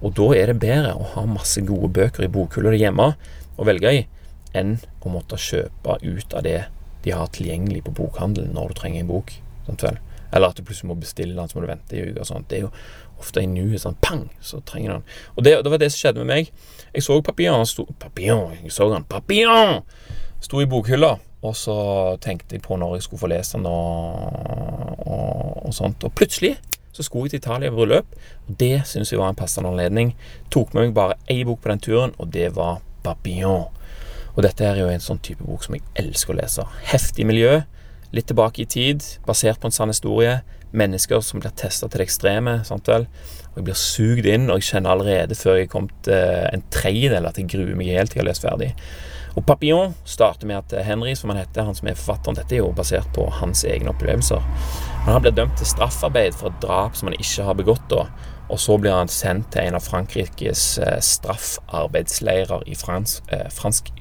Og 0.00 0.14
da 0.16 0.30
er 0.38 0.52
det 0.52 0.62
bedre 0.62 0.94
å 0.96 1.10
ha 1.14 1.26
masse 1.28 1.60
gode 1.66 1.90
bøker 1.92 2.24
i 2.24 2.32
bokhylla 2.32 2.72
hjemme 2.78 3.10
å 3.58 3.66
velge 3.68 3.92
i, 3.92 4.02
enn 4.56 4.78
å 5.04 5.12
måtte 5.12 5.40
kjøpe 5.40 5.98
ut 6.04 6.36
av 6.36 6.46
det 6.46 6.60
de 7.04 7.14
har 7.14 7.28
tilgjengelig 7.34 7.84
på 7.86 7.96
bokhandelen 7.98 8.54
når 8.56 8.72
du 8.72 8.80
trenger 8.80 9.04
en 9.04 9.10
bok. 9.12 9.34
Eller 9.68 10.48
at 10.48 10.56
du 10.56 10.64
plutselig 10.64 10.90
må 10.90 10.96
bestille 11.00 11.36
den, 11.36 11.48
så 11.48 11.58
må 11.58 11.64
du 11.64 11.70
vente 11.70 11.96
i 11.96 12.04
uke 12.08 12.22
og 12.22 12.28
sånt. 12.28 12.48
Det 12.50 12.58
er 12.58 12.66
jo 12.66 12.72
ofte 13.18 13.42
i 13.42 13.50
nuet 13.50 13.82
sånn 13.82 13.98
pang, 14.04 14.26
så 14.44 14.60
trenger 14.66 14.96
han. 14.96 15.06
Og 15.36 15.44
det, 15.46 15.58
det, 15.64 15.72
var 15.72 15.82
det 15.82 15.90
som 15.92 16.02
skjedde 16.02 16.24
med 16.24 16.30
meg. 16.32 16.50
Jeg 16.94 17.04
så 17.04 17.18
Papillon, 17.24 17.66
sto, 17.68 17.86
Papillon, 18.00 18.56
jeg 18.62 18.74
så 18.74 18.88
han, 18.92 19.06
Papillon! 19.08 19.82
Sto 20.40 20.60
i 20.62 20.68
bokhylla, 20.70 21.16
og 21.42 21.54
så 21.58 21.74
tenkte 22.22 22.54
jeg 22.54 22.62
på 22.62 22.76
når 22.78 22.96
jeg 22.96 23.08
skulle 23.08 23.22
få 23.24 23.30
lese 23.32 23.58
den 23.58 23.66
og, 23.66 25.00
og, 25.02 25.64
og 25.66 25.74
sånt. 25.74 26.06
Og 26.06 26.14
plutselig 26.14 26.54
så 26.94 27.04
skulle 27.06 27.26
jeg 27.26 27.36
til 27.36 27.42
Italia 27.42 27.70
i 27.70 27.74
bryllup, 27.74 28.14
og 28.48 28.60
det 28.60 28.84
syns 28.90 29.12
jeg 29.12 29.20
var 29.20 29.32
en 29.32 29.38
passende 29.38 29.70
anledning. 29.70 30.14
Tok 30.54 30.74
med 30.74 30.88
meg 30.88 30.94
bare 30.96 31.18
én 31.30 31.44
bok 31.46 31.60
på 31.62 31.72
den 31.72 31.82
turen, 31.82 32.14
og 32.18 32.32
det 32.34 32.52
var 32.56 32.80
Papillon. 33.06 33.66
Og 34.34 34.44
dette 34.46 34.66
er 34.66 34.78
jo 34.78 34.88
en 34.90 35.02
sånn 35.02 35.20
type 35.22 35.42
bok 35.42 35.64
som 35.66 35.74
jeg 35.74 35.84
elsker 35.98 36.34
å 36.34 36.38
lese. 36.38 36.64
Heftig 36.90 37.26
miljø, 37.26 37.60
litt 38.14 38.28
tilbake 38.30 38.62
i 38.62 38.70
tid, 38.70 39.02
basert 39.26 39.58
på 39.60 39.68
en 39.68 39.74
sann 39.74 39.90
historie 39.90 40.38
mennesker 40.76 41.20
som 41.24 41.42
blir 41.42 41.54
testa 41.56 41.88
til 41.88 42.02
det 42.02 42.08
ekstreme. 42.08 42.58
Sant 42.68 42.88
vel? 42.90 43.06
Og 43.52 43.60
Jeg 43.60 43.66
blir 43.68 43.78
sugd 43.78 44.26
inn, 44.28 44.50
og 44.50 44.60
jeg 44.60 44.70
kjenner 44.72 44.94
allerede 44.94 45.38
før 45.38 45.60
jeg 45.60 45.70
kom 45.72 45.88
til 46.06 46.48
en 46.52 46.64
tredjedel 46.74 47.26
at 47.26 47.38
jeg 47.38 47.50
gruer 47.50 47.76
meg 47.78 47.94
helt 47.94 48.12
til 48.12 48.20
jeg 48.20 48.26
har 48.26 48.30
lest 48.32 48.44
ferdig. 48.44 48.74
Og 49.38 49.44
Papillon 49.46 49.94
starter 50.08 50.48
med 50.50 50.58
at 50.58 50.84
Henry, 50.84 51.14
som 51.14 51.30
han 51.30 51.38
heter, 51.38 51.62
han 51.62 51.76
som 51.76 51.88
er 51.88 51.98
forfatteren 51.98 52.38
Dette 52.38 52.56
er 52.56 52.62
jo 52.64 52.72
basert 52.74 53.10
på 53.14 53.28
hans 53.38 53.62
egne 53.68 53.92
opplevelser. 53.92 54.42
Men 55.04 55.12
han 55.14 55.22
blir 55.22 55.36
dømt 55.36 55.54
til 55.60 55.68
straffarbeid 55.68 56.34
for 56.34 56.50
et 56.50 56.62
drap 56.64 56.96
som 56.98 57.10
han 57.10 57.18
ikke 57.18 57.46
har 57.46 57.58
begått. 57.58 57.84
da, 57.90 58.08
Og 58.48 58.58
så 58.58 58.78
blir 58.78 58.96
han 58.96 59.08
sendt 59.08 59.52
til 59.52 59.62
en 59.62 59.78
av 59.78 59.84
Frankrikes 59.84 60.78
eh, 60.78 60.98
straffarbeidsleirer 61.00 62.66
i 62.66 62.74
fransk, 62.74 63.22
eh, 63.32 63.48
fransk. 63.52 63.92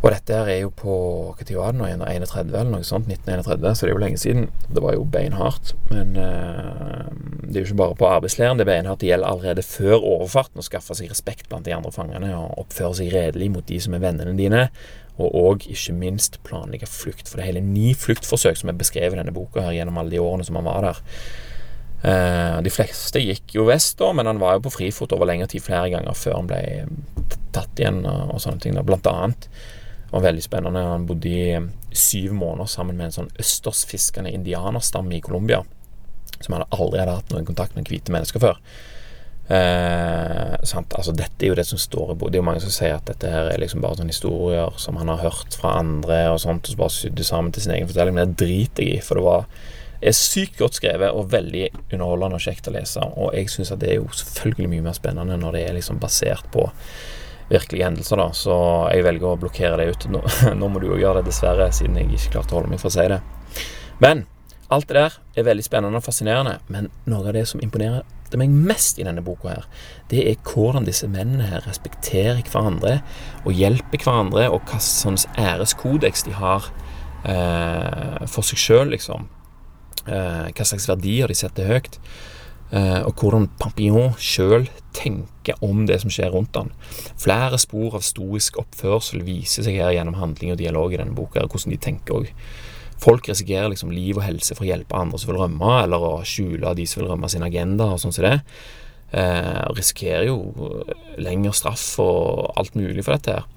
Og 0.00 0.08
dette 0.14 0.32
her 0.32 0.48
er 0.48 0.62
jo 0.62 0.70
på 0.72 0.92
hva 1.36 1.44
tid 1.44 1.58
var 1.58 1.74
det 1.74 1.80
nå 1.80 1.88
igjen? 1.90 2.04
31 2.24 2.54
eller 2.54 2.70
noe 2.72 2.86
sånt? 2.88 3.10
1931, 3.10 3.74
så 3.76 3.84
det 3.84 3.90
er 3.90 3.92
jo 3.92 4.00
lenge 4.00 4.20
siden. 4.22 4.46
Det 4.72 4.80
var 4.80 4.94
jo 4.96 5.02
beinhardt. 5.04 5.74
Men 5.90 6.14
uh, 6.16 7.10
det 7.44 7.52
er 7.52 7.58
jo 7.60 7.66
ikke 7.68 7.80
bare 7.82 7.98
på 8.00 8.08
arbeidsleiren 8.08 8.56
det 8.56 8.64
er 8.64 8.70
beinhardt. 8.70 9.02
Det 9.02 9.10
gjelder 9.10 9.28
allerede 9.28 9.64
før 9.66 9.98
overfarten 9.98 10.62
å 10.62 10.64
skaffe 10.64 10.96
seg 10.96 11.12
respekt 11.12 11.50
blant 11.50 11.68
de 11.68 11.74
andre 11.76 11.92
fangene 11.92 12.32
og 12.38 12.62
oppføre 12.64 12.96
seg 12.96 13.12
redelig 13.12 13.50
mot 13.52 13.66
de 13.68 13.80
som 13.84 13.96
er 13.96 14.00
vennene 14.06 14.32
dine. 14.38 14.62
Og 15.20 15.36
òg, 15.36 15.66
ikke 15.68 15.92
minst, 15.98 16.38
planlegge 16.48 16.88
flukt. 16.88 17.26
For 17.28 17.36
det 17.36 17.44
er 17.44 17.50
hele 17.50 17.64
ni 17.66 17.90
fluktforsøk 17.92 18.56
som 18.56 18.72
er 18.72 18.78
beskrevet 18.80 19.18
i 19.18 19.20
denne 19.20 19.36
boka 19.36 19.66
her 19.66 19.76
gjennom 19.76 20.00
alle 20.00 20.14
de 20.14 20.22
årene 20.22 20.46
som 20.48 20.56
han 20.56 20.68
var 20.70 20.86
der. 20.86 21.02
Uh, 22.00 22.56
de 22.64 22.72
fleste 22.72 23.20
gikk 23.20 23.52
jo 23.58 23.66
vest, 23.68 23.98
da, 24.00 24.08
men 24.16 24.24
han 24.24 24.40
var 24.40 24.56
jo 24.56 24.64
på 24.64 24.72
frifot 24.78 25.12
over 25.12 25.28
lengre 25.28 25.50
tid 25.52 25.60
flere 25.66 25.92
ganger 25.92 26.16
før 26.16 26.38
han 26.38 26.48
ble 26.48 26.62
tatt 27.52 27.82
igjen 27.82 28.00
og, 28.06 28.32
og 28.38 28.40
sånne 28.40 28.64
ting. 28.64 28.80
Da. 28.80 28.86
Blant 28.86 29.12
annet 29.12 29.50
det 30.10 30.16
var 30.16 30.24
veldig 30.26 30.42
spennende. 30.42 30.80
Han 30.90 31.06
bodde 31.06 31.30
i 31.30 31.50
eh, 31.54 31.66
syv 31.94 32.32
måneder 32.34 32.66
sammen 32.66 32.96
med 32.98 33.06
en 33.06 33.14
sånn 33.14 33.28
østersfiskende 33.38 34.32
indianerstamme 34.34 35.14
i 35.14 35.20
Colombia. 35.22 35.60
Som 36.40 36.56
han 36.56 36.64
aldri 36.74 36.98
hadde 36.98 37.14
hatt 37.20 37.30
noen 37.30 37.46
kontakt 37.46 37.76
med 37.78 37.86
hvite 37.86 38.10
mennesker 38.10 38.42
før. 38.42 38.58
Eh, 39.50 40.56
altså, 40.58 41.14
dette 41.14 41.46
er 41.46 41.52
jo 41.52 41.58
det 41.60 41.68
som 41.68 41.78
står 41.78 42.10
i 42.10 42.16
boka. 42.18 42.32
Det 42.34 42.40
er 42.40 42.42
jo 42.42 42.48
mange 42.48 42.64
som 42.64 42.74
sier 42.74 42.96
at 42.96 43.06
dette 43.06 43.30
her 43.30 43.52
er 43.52 43.62
liksom 43.62 43.84
bare 43.84 44.00
sånne 44.00 44.10
historier 44.10 44.74
som 44.82 44.98
han 44.98 45.12
har 45.14 45.22
hørt 45.22 45.54
fra 45.54 45.76
andre, 45.78 46.24
og 46.34 46.42
sånt, 46.42 46.66
og 46.66 46.74
så 46.74 46.82
bare 46.82 46.96
sydd 46.96 47.22
sammen 47.26 47.54
til 47.54 47.68
sin 47.68 47.76
egen 47.76 47.86
fortelling. 47.90 48.18
Men 48.18 48.32
det 48.32 48.42
driter 48.42 48.86
jeg 48.86 48.98
i, 48.98 49.04
for 49.06 49.20
det 49.20 49.28
var 49.28 49.46
er 50.00 50.16
sykt 50.16 50.58
godt 50.58 50.78
skrevet 50.78 51.12
og 51.12 51.30
veldig 51.30 51.66
underholdende 51.92 52.38
og 52.38 52.42
kjekt 52.42 52.66
å 52.66 52.74
lese. 52.74 53.06
Og 53.14 53.34
jeg 53.36 53.50
syns 53.52 53.70
at 53.74 53.82
det 53.82 53.92
er 53.92 53.98
jo 54.00 54.10
selvfølgelig 54.16 54.74
mye 54.74 54.86
mer 54.88 54.96
spennende 54.96 55.38
når 55.38 55.54
det 55.54 55.64
er 55.68 55.76
liksom 55.76 56.00
basert 56.02 56.50
på 56.54 56.66
virkelige 57.50 57.86
hendelser, 57.86 58.20
da. 58.20 58.28
Så 58.36 58.56
jeg 58.94 59.06
velger 59.06 59.32
å 59.32 59.38
blokkere 59.40 59.80
det 59.80 59.90
ut. 59.90 60.08
Nå, 60.14 60.22
nå 60.60 60.70
må 60.70 60.82
du 60.82 60.90
jo 60.92 61.00
gjøre 61.00 61.20
det, 61.20 61.30
dessverre, 61.30 61.70
siden 61.74 61.98
jeg 61.98 62.10
ikke 62.14 62.36
klarte 62.38 62.54
å 62.54 62.60
holde 62.60 62.72
meg 62.74 62.82
for 62.82 62.92
å 62.92 62.96
si 62.96 63.08
det. 63.10 63.20
Men 64.00 64.24
alt 64.70 64.86
det 64.88 65.00
der 65.00 65.18
er 65.40 65.46
veldig 65.48 65.66
spennende 65.66 65.98
og 65.98 66.06
fascinerende. 66.06 66.58
Men 66.70 66.88
noe 67.10 67.26
av 67.26 67.36
det 67.36 67.46
som 67.50 67.62
imponerer 67.62 68.06
meg 68.38 68.52
mest 68.54 69.00
i 69.02 69.04
denne 69.06 69.24
boka 69.26 69.50
her, 69.50 69.64
det 70.12 70.22
er 70.30 70.36
hvordan 70.46 70.86
disse 70.86 71.08
mennene 71.10 71.48
her 71.50 71.64
respekterer 71.66 72.44
hverandre 72.46 73.00
og 73.42 73.56
hjelper 73.58 74.04
hverandre, 74.04 74.46
og 74.54 74.62
hva 74.70 74.78
slags 74.84 75.26
æreskodeks 75.34 76.22
de 76.28 76.36
har 76.38 76.68
eh, 77.26 78.22
for 78.30 78.46
seg 78.46 78.62
sjøl, 78.62 78.92
liksom. 78.94 79.26
Eh, 80.06 80.46
hva 80.54 80.68
slags 80.68 80.86
verdier 80.92 81.26
de 81.30 81.38
setter 81.40 81.66
høyt. 81.66 81.98
Eh, 82.70 83.02
og 83.02 83.18
hvordan 83.18 83.48
Pampillon 83.58 84.12
sjøl 84.22 84.68
tenker 84.94 85.58
om 85.64 85.84
det 85.88 86.00
som 86.02 86.12
skjer 86.12 86.30
rundt 86.34 86.54
han. 86.58 86.70
Flere 87.18 87.58
spor 87.58 87.96
av 87.98 88.04
stoisk 88.06 88.60
oppførsel 88.62 89.24
viser 89.26 89.66
seg 89.66 89.80
her 89.80 89.94
gjennom 89.96 90.18
handling 90.20 90.54
og 90.54 90.60
dialog 90.60 90.94
i 90.94 91.00
denne 91.00 91.16
boka, 91.16 91.42
og 91.42 91.54
hvordan 91.54 91.74
de 91.74 91.80
tenker 91.82 92.20
òg. 92.20 92.30
Folk 93.00 93.30
risikerer 93.30 93.72
liksom 93.72 93.94
liv 93.94 94.18
og 94.18 94.26
helse 94.26 94.54
for 94.54 94.66
å 94.66 94.70
hjelpe 94.70 94.98
andre 94.98 95.18
som 95.18 95.32
vil 95.32 95.40
rømme, 95.40 95.72
eller 95.86 96.04
å 96.04 96.12
skjule 96.26 96.74
de 96.76 96.86
som 96.86 97.00
vil 97.00 97.10
rømme 97.10 97.30
sin 97.32 97.46
agenda, 97.46 97.88
og 97.94 98.02
sånn 98.02 98.14
som 98.14 98.26
det. 98.26 98.36
Eh, 99.10 99.62
risikerer 99.74 100.28
jo 100.28 100.84
lengre 101.18 101.54
straff 101.56 101.96
og 101.98 102.52
alt 102.60 102.76
mulig 102.78 103.02
for 103.02 103.16
dette 103.16 103.40
her. 103.40 103.48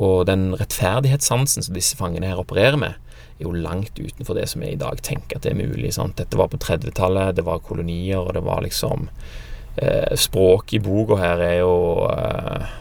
Og 0.00 0.26
den 0.28 0.50
rettferdighetssansen 0.58 1.64
som 1.64 1.76
disse 1.76 1.96
fangene 1.96 2.28
her 2.28 2.40
opererer 2.40 2.76
med, 2.80 2.98
jo 3.44 3.52
langt 3.56 3.98
utenfor 3.98 4.36
det 4.36 4.46
som 4.50 4.64
vi 4.64 4.72
i 4.74 4.80
dag 4.80 5.00
tenker 5.04 5.38
at 5.38 5.46
det 5.46 5.54
er 5.54 5.60
mulig. 5.60 5.92
Sant? 5.96 6.18
Dette 6.20 6.38
var 6.38 6.50
på 6.52 6.60
30-tallet, 6.60 7.36
det 7.36 7.46
var 7.46 7.62
kolonier, 7.64 8.20
og 8.20 8.34
det 8.36 8.44
var 8.46 8.62
liksom 8.64 9.08
eh, 9.76 10.16
Språket 10.18 10.78
i 10.80 10.82
boka 10.84 11.18
her 11.20 11.42
er 11.44 11.56
jo 11.60 11.74
eh, 12.10 12.76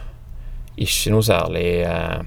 ikke 0.79 1.13
noe 1.15 1.25
særlig 1.25 1.67
eh, 1.87 2.19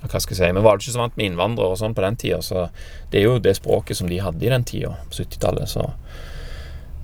Hva 0.00 0.20
skal 0.20 0.34
jeg 0.34 0.40
si 0.40 0.52
Vi 0.56 0.64
var 0.64 0.80
ikke 0.80 0.94
så 0.94 1.02
vant 1.02 1.16
med 1.20 1.30
innvandrere 1.30 1.74
og 1.74 1.80
sånn 1.80 1.96
på 1.96 2.04
den 2.04 2.20
tida, 2.20 2.40
så 2.44 2.68
det 3.12 3.20
er 3.20 3.28
jo 3.28 3.40
det 3.42 3.56
språket 3.58 4.00
som 4.00 4.08
de 4.10 4.20
hadde 4.22 4.46
i 4.46 4.52
den 4.52 4.64
tida, 4.64 4.94
på 5.08 5.22
70-tallet. 5.22 5.68
Så 5.68 5.90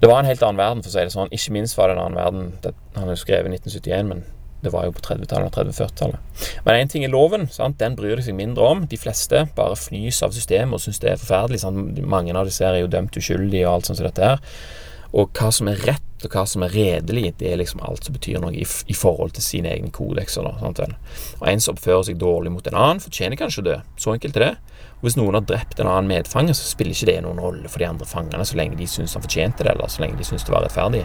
det 0.01 0.09
var 0.09 0.21
en 0.21 0.29
helt 0.29 0.43
annen 0.45 0.61
verden, 0.61 0.83
for 0.85 0.93
å 0.93 0.95
si 0.95 1.05
det 1.05 1.13
sånn. 1.15 1.33
Ikke 1.33 1.53
minst 1.57 1.77
var 1.79 1.89
det 1.89 1.97
en 1.97 2.03
annen 2.05 2.21
verden. 2.21 2.49
Det, 2.65 2.73
han 2.97 3.09
er 3.09 3.17
jo 3.17 3.23
skrevet 3.25 3.49
i 3.49 3.59
1971, 3.59 4.11
men 4.13 4.25
det 4.65 4.73
var 4.73 4.87
jo 4.87 4.95
på 4.97 5.03
30-tallet 5.05 5.51
og 5.51 5.59
30-40-tallet. 5.59 6.49
Men 6.65 6.81
én 6.81 6.91
ting 6.91 7.05
er 7.05 7.13
loven. 7.13 7.47
Sant? 7.53 7.79
Den 7.81 7.97
bryr 7.99 8.17
de 8.19 8.25
seg 8.27 8.39
mindre 8.39 8.65
om. 8.67 8.87
De 8.89 8.99
fleste 8.99 9.45
bare 9.57 9.77
fnys 9.79 10.23
av 10.25 10.35
systemet 10.35 10.79
og 10.79 10.83
syns 10.83 11.03
det 11.03 11.13
er 11.13 11.21
forferdelig. 11.21 11.61
Sant? 11.63 12.01
Mange 12.03 12.35
av 12.35 12.49
disse 12.49 12.65
er 12.65 12.81
jo 12.81 12.91
dømt 12.91 13.17
uskyldige 13.21 13.67
og 13.67 13.77
alt 13.77 13.91
sånt 13.91 14.01
som 14.01 14.09
dette 14.09 14.33
her. 14.33 14.43
Og 15.17 15.31
hva 15.37 15.53
som 15.55 15.71
er 15.71 15.85
rett 15.87 16.16
og 16.27 16.35
hva 16.35 16.45
som 16.49 16.65
er 16.67 16.75
redelig, 16.75 17.33
det 17.41 17.51
er 17.53 17.61
liksom 17.61 17.83
alt 17.87 18.07
som 18.07 18.17
betyr 18.17 18.41
noe 18.43 18.55
i, 18.55 18.65
i 18.67 18.97
forhold 18.97 19.37
til 19.37 19.45
sine 19.45 19.71
egne 19.73 19.93
kodekser. 19.95 20.47
Da? 20.47 20.89
Og 21.41 21.49
En 21.49 21.63
som 21.63 21.77
oppfører 21.77 22.09
seg 22.09 22.19
dårlig 22.21 22.53
mot 22.55 22.67
en 22.67 22.79
annen, 22.79 23.03
fortjener 23.03 23.39
kanskje 23.41 23.63
å 23.63 23.67
dø. 23.69 23.77
Så 24.01 24.15
enkelt 24.15 24.39
er 24.39 24.45
det. 24.45 24.53
Og 24.97 25.07
Hvis 25.07 25.19
noen 25.19 25.37
har 25.37 25.45
drept 25.47 25.81
en 25.81 25.91
annen 25.91 26.09
medfange, 26.11 26.55
så 26.57 26.67
spiller 26.69 26.97
ikke 26.97 27.11
det 27.11 27.19
noen 27.27 27.41
rolle 27.43 27.69
for 27.71 27.83
de 27.83 27.89
andre 27.89 28.09
fangene, 28.09 28.47
så 28.49 28.59
lenge 28.59 28.79
de 28.79 28.89
syns 28.91 29.17
han 29.17 29.25
fortjente 29.25 29.67
det, 29.67 29.75
eller 29.75 29.93
så 29.93 30.03
lenge 30.05 30.19
de 30.21 30.27
syns 30.29 30.47
det 30.47 30.55
var 30.55 30.65
rettferdig. 30.67 31.05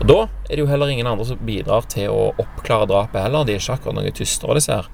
Og 0.00 0.06
Da 0.10 0.20
er 0.26 0.54
det 0.54 0.64
jo 0.64 0.70
heller 0.70 0.90
ingen 0.90 1.06
andre 1.06 1.28
som 1.28 1.40
bidrar 1.46 1.86
til 1.88 2.10
å 2.10 2.30
oppklare 2.34 2.88
drapet 2.90 3.22
heller. 3.22 3.46
De 3.46 3.54
er 3.54 3.62
ikke 3.62 3.78
akkurat 3.78 3.98
noen 4.00 4.16
tystere, 4.16 4.58
disse 4.58 4.80
her. 4.80 4.90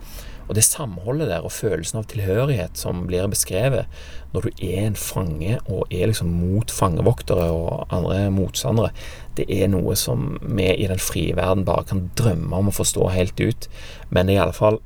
Og 0.46 0.54
det 0.54 0.64
samholdet 0.66 1.30
der 1.30 1.46
og 1.46 1.54
følelsen 1.54 2.00
av 2.00 2.08
tilhørighet 2.10 2.78
som 2.78 3.04
blir 3.08 3.26
beskrevet 3.30 3.90
når 4.34 4.46
du 4.46 4.64
er 4.68 4.82
en 4.84 4.98
fange 4.98 5.56
og 5.64 5.92
er 5.94 6.10
liksom 6.10 6.30
mot 6.38 6.70
fangevoktere 6.70 7.48
og 7.54 7.86
andre 7.94 8.26
motstandere, 8.34 8.92
det 9.38 9.46
er 9.52 9.70
noe 9.72 9.96
som 9.98 10.36
vi 10.42 10.68
i 10.74 10.90
den 10.90 11.00
frie 11.02 11.34
verden 11.36 11.64
bare 11.66 11.86
kan 11.88 12.06
drømme 12.18 12.60
om 12.60 12.70
å 12.70 12.76
forstå 12.76 13.08
helt 13.14 13.40
ut. 13.40 13.68
Men 14.12 14.30
i 14.30 14.38
alle 14.40 14.54
fall 14.56 14.78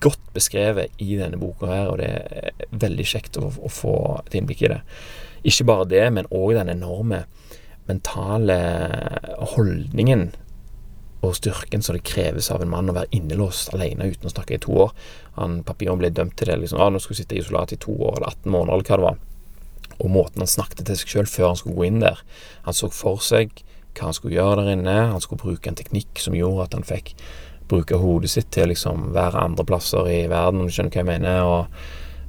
godt 0.00 0.22
beskrevet 0.34 1.02
i 1.02 1.18
denne 1.20 1.38
boka 1.40 1.68
her, 1.68 1.90
og 1.92 2.00
det 2.00 2.08
er 2.08 2.68
veldig 2.72 3.06
kjekt 3.06 3.36
å, 3.40 3.50
å 3.50 3.72
få 3.72 3.96
et 4.24 4.38
innblikk 4.38 4.64
i 4.64 4.72
det. 4.72 4.80
Ikke 5.46 5.68
bare 5.68 5.90
det, 5.90 6.06
men 6.16 6.30
òg 6.34 6.56
den 6.56 6.72
enorme 6.72 7.26
mentale 7.86 8.56
holdningen 9.54 10.30
og 11.26 11.36
styrken 11.38 11.82
som 11.82 11.96
det 11.96 12.06
kreves 12.06 12.50
av 12.54 12.62
en 12.62 12.70
mann 12.72 12.90
å 12.90 12.96
være 12.96 13.10
innelåst 13.16 13.74
alene 13.74 14.08
uten 14.10 14.28
å 14.28 14.32
snakke 14.32 14.56
i 14.56 14.62
to 14.62 14.74
år. 14.86 14.92
Han, 15.36 15.60
Papillon 15.66 16.00
ble 16.00 16.10
dømt 16.14 16.36
til 16.36 16.48
det. 16.48 16.58
liksom, 16.60 16.80
ah, 16.80 16.90
'Nå 16.90 17.00
skulle 17.00 17.16
sitte 17.16 17.36
isolat 17.36 17.72
i 17.72 17.76
to 17.76 17.92
år 17.92 18.16
eller 18.16 18.28
18 18.28 18.52
måneder', 18.52 18.74
eller 18.74 18.84
hva 18.84 18.96
det 18.96 19.08
var. 19.08 19.16
Og 20.00 20.10
måten 20.10 20.44
han 20.44 20.46
snakket 20.46 20.86
til 20.86 20.96
seg 20.96 21.08
sjøl 21.08 21.26
før 21.26 21.46
han 21.48 21.56
skulle 21.56 21.76
gå 21.76 21.86
inn 21.86 22.00
der. 22.00 22.20
Han 22.64 22.74
så 22.74 22.90
for 22.92 23.18
seg 23.18 23.50
hva 23.94 24.10
han 24.10 24.16
skulle 24.16 24.36
gjøre 24.36 24.64
der 24.64 24.72
inne. 24.76 24.96
Han 25.12 25.20
skulle 25.20 25.42
bruke 25.42 25.68
en 25.68 25.78
teknikk 25.78 26.20
som 26.20 26.34
gjorde 26.34 26.62
at 26.62 26.74
han 26.74 26.84
fikk 26.84 27.14
bruke 27.68 27.98
hodet 27.98 28.30
sitt 28.30 28.50
til 28.54 28.68
liksom 28.70 29.12
være 29.16 29.42
andreplasser 29.42 30.06
i 30.06 30.26
verden, 30.30 30.60
om 30.60 30.68
du 30.68 30.74
skjønner 30.74 30.92
hva 30.92 31.02
jeg 31.02 31.10
mener. 31.12 31.40
Og, 31.44 31.66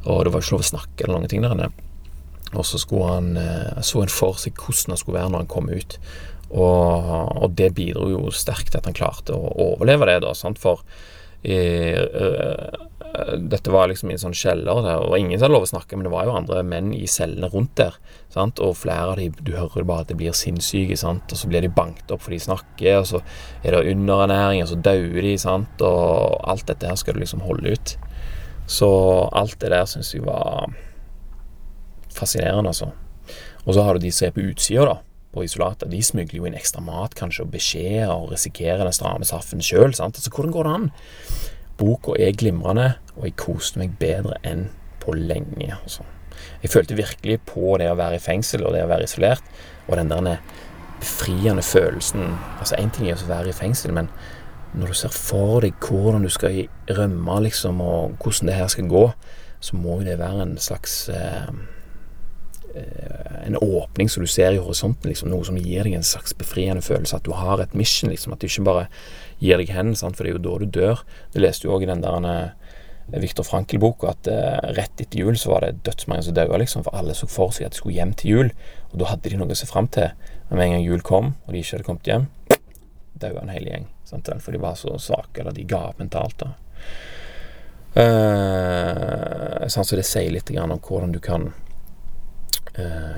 og 0.06 0.24
det 0.24 0.34
var 0.34 0.42
ikke 0.42 0.58
lov 0.58 0.66
å 0.66 0.72
snakke 0.72 1.04
eller 1.04 1.20
noen 1.20 1.30
ting 1.34 1.44
der 1.46 1.58
inne. 1.58 1.70
Og 2.56 2.64
så 2.66 2.80
skulle 2.80 3.12
han, 3.12 3.38
eh, 3.38 3.82
så 3.84 4.02
en 4.02 4.12
for 4.12 4.40
seg 4.40 4.56
hvordan 4.56 4.96
han 4.96 5.02
skulle 5.02 5.20
være 5.20 5.34
når 5.34 5.44
han 5.44 5.52
kom 5.52 5.70
ut. 5.70 5.98
Og, 6.48 7.38
og 7.44 7.56
det 7.60 7.74
bidro 7.76 8.08
jo 8.12 8.32
sterkt 8.32 8.72
til 8.72 8.80
at 8.80 8.88
han 8.88 8.96
klarte 8.96 9.36
å 9.36 9.54
overleve 9.74 10.08
det, 10.08 10.22
da. 10.24 10.34
Sant? 10.38 10.62
For 10.62 10.84
i, 11.48 11.58
uh, 11.94 13.38
dette 13.38 13.72
var 13.72 13.90
liksom 13.92 14.10
i 14.10 14.16
en 14.16 14.22
sånn 14.22 14.36
kjeller, 14.36 14.82
der, 14.86 15.04
og 15.04 15.18
ingen 15.18 15.40
hadde 15.40 15.54
lov 15.54 15.68
å 15.68 15.70
snakke, 15.70 15.98
men 15.98 16.08
det 16.08 16.14
var 16.14 16.28
jo 16.28 16.36
andre 16.38 16.64
menn 16.66 16.94
i 16.96 17.06
cellene 17.10 17.50
rundt 17.52 17.76
der. 17.80 17.98
Sant? 18.34 18.62
Og 18.64 18.78
flere 18.80 19.14
av 19.14 19.20
de, 19.20 19.30
du 19.44 19.54
hører 19.58 19.88
bare 19.88 20.06
at 20.06 20.12
de 20.12 20.18
blir 20.20 20.36
sinnssyke, 20.36 20.98
sant? 21.00 21.28
og 21.32 21.40
så 21.40 21.50
blir 21.52 21.66
de 21.66 21.72
banket 21.74 22.12
opp 22.14 22.24
for 22.26 22.36
de 22.36 22.42
snakker, 22.44 23.00
og 23.02 23.08
så 23.12 23.22
er 23.64 23.76
det 23.76 23.94
underernæring, 23.94 24.64
og 24.64 24.72
så 24.72 24.80
dauer 24.88 25.20
de, 25.24 25.36
sant? 25.42 25.84
og 25.86 26.38
alt 26.48 26.68
dette 26.70 26.90
her 26.90 27.00
skal 27.00 27.18
du 27.18 27.24
liksom 27.24 27.44
holde 27.48 27.76
ut. 27.76 27.98
Så 28.68 28.88
alt 29.36 29.60
det 29.62 29.72
der 29.72 29.88
syns 29.88 30.14
jeg 30.16 30.26
var 30.28 30.72
fascinerende, 32.12 32.74
altså. 32.74 32.92
Og 33.68 33.76
så 33.76 33.84
har 33.84 33.96
du 33.96 34.04
de 34.04 34.12
som 34.16 34.28
er 34.28 34.36
på 34.36 34.48
utsida, 34.48 34.88
da 34.88 35.02
på 35.34 35.44
isolatet. 35.46 35.92
De 35.92 36.02
smugler 36.04 36.40
jo 36.40 36.48
inn 36.48 36.58
ekstra 36.58 36.82
mat, 36.84 37.16
kanskje, 37.18 37.46
og 37.46 37.54
beskjeder, 37.54 38.12
og 38.14 38.32
risikerer 38.34 38.86
den 38.86 38.96
stramme 38.96 39.28
saffen 39.28 39.64
sjøl. 39.64 39.92
Altså, 39.92 40.32
hvordan 40.32 40.54
går 40.56 40.68
det 40.68 40.76
an? 40.76 40.90
Boka 41.78 42.16
er 42.20 42.38
glimrende, 42.38 42.94
og 43.16 43.28
jeg 43.28 43.38
koste 43.40 43.82
meg 43.82 43.98
bedre 44.00 44.40
enn 44.48 44.68
på 45.04 45.14
lenge. 45.18 45.76
Altså. 45.82 46.06
Jeg 46.64 46.74
følte 46.74 46.98
virkelig 46.98 47.40
på 47.50 47.78
det 47.82 47.90
å 47.92 47.98
være 47.98 48.18
i 48.18 48.24
fengsel 48.24 48.66
og 48.66 48.74
det 48.76 48.84
å 48.86 48.90
være 48.90 49.08
isolert, 49.10 49.46
og 49.88 49.98
den 50.00 50.12
der 50.12 50.42
befriende 50.98 51.62
følelsen 51.62 52.34
Altså, 52.60 52.76
én 52.76 52.90
ting 52.94 53.10
er 53.10 53.22
å 53.22 53.30
være 53.30 53.52
i 53.52 53.56
fengsel, 53.56 53.94
men 53.94 54.10
når 54.74 54.92
du 54.92 54.98
ser 54.98 55.14
for 55.14 55.62
deg 55.64 55.78
hvordan 55.82 56.26
du 56.26 56.30
skal 56.34 56.66
rømme, 56.90 57.40
liksom, 57.46 57.82
og 57.82 58.18
hvordan 58.22 58.50
det 58.50 58.58
her 58.58 58.72
skal 58.74 58.90
gå, 58.92 59.04
så 59.62 59.78
må 59.78 60.00
jo 60.00 60.08
det 60.10 60.20
være 60.20 60.44
en 60.44 60.58
slags 60.62 61.08
Eh, 61.14 61.77
en 63.48 63.58
åpning 63.58 64.10
som 64.10 64.24
du 64.24 64.28
ser 64.28 64.52
i 64.52 64.60
horisonten, 64.62 65.10
liksom, 65.10 65.30
noe 65.32 65.46
som 65.48 65.58
gir 65.60 65.88
deg 65.88 65.96
en 65.98 66.06
slags 66.06 66.36
befriende 66.38 66.84
følelse, 66.84 67.20
at 67.20 67.28
du 67.28 67.34
har 67.38 67.62
et 67.64 67.76
mission, 67.78 68.12
liksom, 68.12 68.34
at 68.34 68.44
du 68.44 68.50
ikke 68.50 68.66
bare 68.68 68.88
gir 69.40 69.62
deg 69.62 69.72
hen, 69.72 69.94
sant? 69.96 70.18
for 70.18 70.26
det 70.26 70.34
er 70.34 70.38
jo 70.38 70.46
da 70.48 70.56
du 70.60 70.80
dør. 70.80 71.04
Det 71.34 71.44
leste 71.44 71.68
du 71.68 71.74
òg 71.74 71.86
i 71.86 71.90
den 71.90 72.04
der 72.04 72.28
uh, 72.28 73.20
Viktor 73.24 73.48
Frankel-boka, 73.48 74.12
at 74.12 74.30
uh, 74.32 74.72
rett 74.76 75.04
etter 75.04 75.22
jul 75.24 75.38
så 75.40 75.54
var 75.54 75.64
det 75.64 75.84
dødsmange 75.88 76.28
som 76.28 76.36
døde, 76.36 76.60
liksom, 76.64 76.84
for 76.88 76.98
alle 76.98 77.16
så 77.18 77.30
for 77.32 77.56
seg 77.56 77.70
at 77.70 77.78
de 77.78 77.82
skulle 77.82 77.98
hjem 77.98 78.16
til 78.20 78.34
jul, 78.34 78.56
og 78.92 78.98
da 79.02 79.12
hadde 79.14 79.32
de 79.32 79.40
noe 79.40 79.56
å 79.56 79.60
se 79.60 79.70
fram 79.70 79.88
til. 79.94 80.12
Men 80.50 80.60
med 80.60 80.66
en 80.68 80.76
gang 80.78 80.88
jul 80.88 81.06
kom, 81.06 81.36
og 81.46 81.54
de 81.54 81.62
ikke 81.62 81.78
hadde 81.78 81.88
kommet 81.88 82.10
hjem, 82.12 82.28
daua 83.18 83.44
en 83.46 83.54
hel 83.54 83.70
gjeng, 83.70 83.88
sant? 84.08 84.34
for 84.44 84.56
de 84.56 84.64
var 84.64 84.76
så 84.80 84.98
svake, 85.02 85.40
eller 85.40 85.56
de 85.56 85.68
ga 85.70 85.88
opp 85.92 86.04
mentalt. 86.04 86.44
da. 86.44 86.52
Uh, 87.98 89.64
sånn, 89.72 89.88
så 89.88 89.98
det 89.98 90.04
sier 90.06 90.30
litt 90.36 90.52
om 90.54 90.76
hvordan 90.76 91.16
du 91.16 91.22
kan 91.24 91.48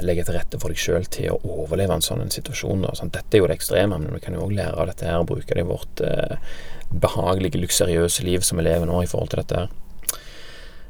legge 0.06 0.24
til 0.26 0.38
rette 0.38 0.60
for 0.62 0.72
deg 0.72 0.80
sjøl 0.80 1.08
til 1.12 1.34
å 1.34 1.40
overleve 1.66 1.98
en 1.98 2.06
sånn 2.06 2.32
situasjon. 2.32 2.86
Da. 2.86 2.94
Sånn, 2.96 3.12
dette 3.16 3.36
er 3.38 3.44
jo 3.44 3.50
det 3.50 3.60
ekstreme, 3.60 4.00
men 4.00 4.16
vi 4.16 4.24
kan 4.24 4.38
jo 4.38 4.46
òg 4.46 4.56
lære 4.56 4.78
av 4.80 4.90
dette 4.92 5.08
her 5.10 5.20
og 5.20 5.30
bruke 5.34 5.56
det 5.56 5.66
i 5.66 5.68
vårt 5.68 6.04
eh, 6.06 6.56
behagelige, 6.90 7.62
luksuriøse 7.62 8.26
liv 8.28 8.46
som 8.46 8.60
vi 8.60 8.68
lever 8.70 8.90
nå 8.90 9.04
i 9.04 9.10
forhold 9.10 9.34
til 9.34 9.44
dette 9.44 9.64
her. 9.64 9.78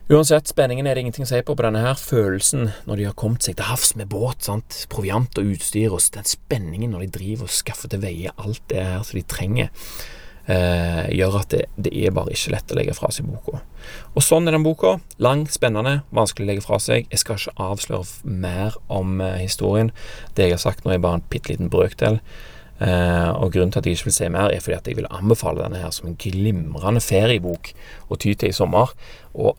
Uansett, 0.09 0.49
spenningen 0.49 0.87
er 0.89 0.97
det 0.97 1.03
ingenting 1.03 1.27
å 1.27 1.29
si 1.29 1.39
på 1.45 1.53
på 1.53 1.65
denne 1.65 1.83
her. 1.83 1.97
Følelsen 1.97 2.71
når 2.89 2.97
de 2.97 3.09
har 3.11 3.17
kommet 3.17 3.45
seg 3.45 3.59
til 3.59 3.67
havs 3.69 3.91
med 3.99 4.09
båt, 4.09 4.41
sant? 4.47 4.79
proviant 4.89 5.37
og 5.37 5.51
utstyr, 5.53 5.93
og 5.93 6.01
den 6.15 6.25
spenningen 6.25 6.95
når 6.95 7.05
de 7.05 7.11
driver 7.19 7.45
og 7.45 7.53
skaffer 7.53 7.91
til 7.93 8.01
veie 8.01 8.33
alt 8.41 8.63
det 8.73 8.81
her 8.81 9.03
som 9.05 9.19
de 9.19 9.25
trenger 9.29 9.69
eh, 10.49 11.07
gjør 11.15 11.39
at 11.41 11.53
det, 11.53 11.63
det, 11.77 11.93
er 11.93 12.13
bare 12.15 12.33
ikke 12.33 12.53
lett 12.55 12.73
å 12.73 12.77
legge 12.79 12.95
fra 12.97 13.11
seg 13.13 13.29
boka. 13.29 13.61
Og 14.15 14.25
sånn 14.25 14.49
er 14.49 14.55
den 14.57 14.65
boka. 14.65 14.97
Lang, 15.21 15.45
spennende, 15.51 15.99
vanskelig 16.15 16.47
å 16.47 16.51
legge 16.51 16.65
fra 16.65 16.79
seg. 16.83 17.09
Jeg 17.11 17.23
skal 17.23 17.39
ikke 17.39 17.67
avsløre 17.69 18.35
mer 18.45 18.77
om 18.91 19.19
eh, 19.23 19.41
historien. 19.43 19.93
Det 20.37 20.47
jeg 20.47 20.57
har 20.57 20.63
sagt 20.63 20.85
nå, 20.85 20.93
er 20.95 21.03
bare 21.03 21.21
en 21.21 21.27
bitte 21.31 21.53
liten 21.53 21.71
brøkdel. 21.73 22.19
Eh, 22.79 23.31
og 23.35 23.53
grunnen 23.53 23.73
til 23.75 23.81
at 23.81 23.89
jeg 23.89 23.99
ikke 23.99 24.09
vil 24.09 24.17
se 24.19 24.29
mer, 24.33 24.53
er 24.53 24.63
fordi 24.63 24.77
at 24.77 24.91
jeg 24.91 24.99
vil 24.99 25.09
anbefale 25.13 25.65
denne 25.65 25.81
her 25.83 25.95
som 25.95 26.09
en 26.09 26.19
glimrende 26.19 27.03
feriebok 27.03 27.73
å 28.09 28.19
ty 28.19 28.33
til 28.33 28.53
i 28.53 28.55
sommer. 28.55 28.93
Og 29.35 29.57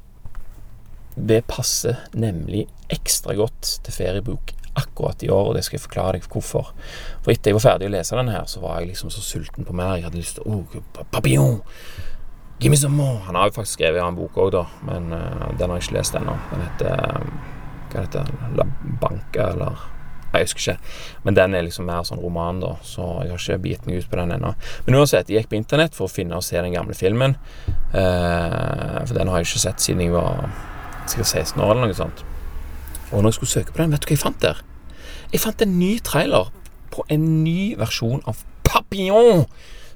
det 1.20 1.42
passer 1.50 2.00
nemlig 2.16 2.64
ekstra 2.90 3.34
godt 3.36 3.76
til 3.84 3.94
feriebok 3.94 4.54
akkurat 4.80 5.22
i 5.24 5.30
år, 5.32 5.50
og 5.50 5.56
det 5.56 5.64
skal 5.66 5.78
jeg 5.78 5.86
forklare 5.86 6.18
deg 6.18 6.28
hvorfor. 6.30 6.72
For 7.24 7.32
etter 7.32 7.52
jeg 7.52 7.58
var 7.58 7.66
ferdig 7.66 7.90
å 7.90 7.94
lese 7.94 8.18
denne 8.18 8.34
her, 8.34 8.46
så 8.50 8.62
var 8.64 8.80
jeg 8.80 8.92
liksom 8.92 9.12
så 9.14 9.24
sulten 9.24 9.68
på 9.68 9.76
mer. 9.76 9.96
Jeg 9.98 10.08
hadde 10.08 10.22
lyst 10.22 10.40
til 10.40 10.50
oh! 10.50 11.70
Give 12.60 12.70
me 12.70 12.76
some 12.76 12.96
more! 12.96 13.22
Han 13.26 13.34
har 13.34 13.48
jo 13.48 13.56
faktisk 13.56 13.78
skrevet 13.78 14.02
en 14.04 14.18
bok 14.18 14.36
òg, 14.36 14.50
da, 14.52 14.66
men 14.84 15.14
uh, 15.16 15.46
den 15.56 15.70
har 15.70 15.78
jeg 15.78 15.88
ikke 15.88 15.96
lest 15.96 16.18
ennå. 16.18 16.34
Den 16.50 16.66
heter 16.66 17.16
um, 17.16 17.30
Hva 17.90 18.04
heter 18.04 18.28
den? 18.28 18.58
La 18.58 18.66
Banca, 19.00 19.46
eller 19.54 19.86
jeg 20.34 20.44
husker 20.44 20.60
ikke. 20.60 20.90
Men 21.24 21.38
den 21.38 21.56
er 21.56 21.64
liksom 21.66 21.88
mer 21.88 22.04
sånn 22.06 22.20
roman, 22.22 22.60
da, 22.62 22.74
så 22.86 23.06
jeg 23.24 23.32
har 23.32 23.40
ikke 23.40 23.62
begitt 23.64 23.88
meg 23.88 24.02
ut 24.02 24.10
på 24.12 24.20
den 24.20 24.34
ennå. 24.36 24.52
Men 24.86 24.98
uansett, 25.00 25.32
jeg 25.32 25.40
gikk 25.42 25.54
på 25.54 25.58
internett 25.58 25.96
for 25.96 26.06
å 26.06 26.12
finne 26.12 26.36
og 26.36 26.44
se 26.46 26.60
den 26.60 26.76
gamle 26.76 26.94
filmen. 26.94 27.38
Uh, 27.94 29.00
for 29.06 29.16
den 29.16 29.32
har 29.32 29.40
jeg 29.40 29.50
ikke 29.50 29.64
sett 29.64 29.86
siden 29.86 30.04
jeg 30.04 30.14
var 30.14 30.50
sikkert 31.10 31.32
16 31.32 31.64
år, 31.64 31.72
eller 31.72 31.88
noe 31.88 31.96
sånt. 31.96 32.24
Og 33.10 33.22
når 33.22 33.32
jeg 33.32 33.40
skulle 33.40 33.56
søke 33.56 33.74
på 33.74 33.82
den, 33.82 33.96
vet 33.96 34.04
du 34.04 34.10
hva 34.12 34.18
jeg 34.18 34.22
fant 34.22 34.44
der? 34.44 34.60
Jeg 35.30 35.44
fant 35.44 35.62
en 35.62 35.76
ny 35.78 35.92
trailer 36.02 36.48
på 36.90 37.04
en 37.12 37.26
ny 37.44 37.76
versjon 37.78 38.22
av 38.26 38.40
Papillon, 38.66 39.44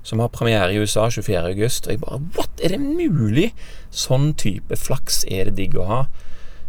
som 0.06 0.20
har 0.22 0.30
premiere 0.30 0.70
i 0.70 0.78
USA 0.78 1.08
24.8. 1.10 1.88
Og 1.88 1.90
jeg 1.90 2.02
bare 2.04 2.20
What? 2.36 2.60
Er 2.62 2.76
det 2.76 2.80
mulig? 2.80 3.50
Sånn 3.90 4.32
type 4.38 4.78
flaks 4.78 5.24
er 5.26 5.50
det 5.50 5.56
digg 5.58 5.74
å 5.80 5.88
ha. 5.88 6.00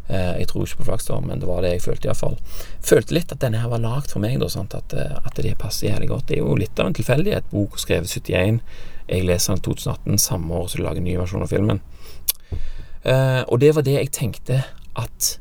Eh, 0.07 0.39
jeg 0.41 0.49
tror 0.49 0.65
ikke 0.65 0.81
på 0.81 0.87
flaks, 0.89 1.07
da, 1.09 1.19
men 1.21 1.41
det 1.41 1.49
var 1.49 1.61
det 1.65 1.75
jeg 1.75 1.85
følte 1.85 2.09
iallfall. 2.09 2.39
Følte 2.85 3.17
litt 3.17 3.33
at 3.33 3.41
denne 3.41 3.61
her 3.61 3.69
var 3.69 3.81
lagd 3.83 4.11
for 4.13 4.21
meg, 4.23 4.37
da, 4.41 4.49
sant? 4.53 4.73
At, 4.77 4.93
eh, 4.97 5.13
at 5.17 5.41
det 5.41 5.55
passer 5.61 5.91
jævlig 5.91 6.09
godt. 6.13 6.27
Det 6.29 6.39
er 6.39 6.43
jo 6.43 6.57
litt 6.57 6.81
av 6.81 6.89
en 6.89 6.97
tilfeldighet. 6.97 7.49
Bok 7.53 7.77
skrevet 7.81 8.09
71. 8.09 8.61
Jeg 9.09 9.29
leser 9.29 9.53
den 9.53 9.65
2018, 9.65 10.21
samme 10.21 10.57
år 10.57 10.69
som 10.69 10.81
de 10.81 10.87
lager 10.87 11.01
en 11.01 11.09
ny 11.09 11.17
versjon 11.21 11.45
av 11.45 11.53
filmen. 11.53 11.81
Eh, 13.05 13.41
og 13.45 13.59
det 13.61 13.75
var 13.77 13.85
det 13.85 13.99
jeg 13.99 14.13
tenkte 14.13 14.63
at 14.97 15.35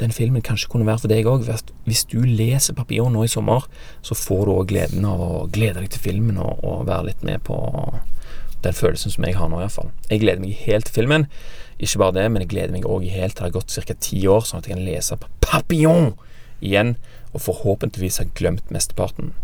den 0.00 0.12
filmen 0.12 0.44
kanskje 0.44 0.68
kunne 0.70 0.86
være 0.86 1.02
for 1.04 1.12
deg 1.12 1.28
òg. 1.28 1.46
Hvis 1.86 2.04
du 2.10 2.20
leser 2.22 2.74
'Papillon' 2.74 3.12
nå 3.12 3.24
i 3.24 3.32
sommer, 3.32 3.66
så 4.02 4.14
får 4.14 4.44
du 4.46 4.52
òg 4.52 4.68
gleden 4.72 5.04
av 5.04 5.20
å 5.20 5.46
glede 5.52 5.80
deg 5.80 5.90
til 5.90 6.00
filmen 6.00 6.38
og, 6.38 6.64
og, 6.64 6.86
være 6.86 7.06
litt 7.06 7.24
med 7.24 7.42
på 7.44 7.56
den 8.64 8.72
følelsen 8.72 9.10
som 9.10 9.24
jeg 9.24 9.36
har 9.36 9.48
nå, 9.48 9.60
iallfall. 9.60 9.90
Jeg 10.10 10.20
gleder 10.20 10.42
meg 10.42 10.56
helt 10.66 10.86
til 10.86 10.94
filmen. 11.00 11.26
Ikke 11.78 11.98
bare 11.98 12.16
det, 12.18 12.30
men 12.32 12.42
jeg 12.42 12.52
gleder 12.52 12.72
meg 12.72 12.88
òg 12.88 13.08
helt 13.08 13.36
til 13.36 13.44
det 13.44 13.52
har 13.52 13.58
gått 13.60 13.72
ca. 13.72 13.94
ti 14.00 14.26
år, 14.26 14.44
sånn 14.44 14.60
at 14.60 14.68
jeg 14.68 14.76
kan 14.76 14.84
lese 14.84 15.18
'Papillon' 15.40 16.14
igjen, 16.60 16.96
og 17.32 17.40
forhåpentligvis 17.40 18.18
har 18.18 18.32
glemt 18.34 18.70
mesteparten. 18.70 19.34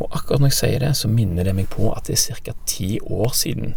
Og 0.00 0.10
akkurat 0.10 0.40
når 0.40 0.50
jeg 0.50 0.58
sier 0.58 0.78
det, 0.82 0.96
så 0.96 1.08
minner 1.08 1.44
det 1.44 1.54
meg 1.54 1.68
på 1.70 1.92
at 1.94 2.06
det 2.06 2.18
er 2.18 2.40
ca. 2.42 2.54
ti 2.66 2.98
år 3.02 3.34
siden 3.34 3.74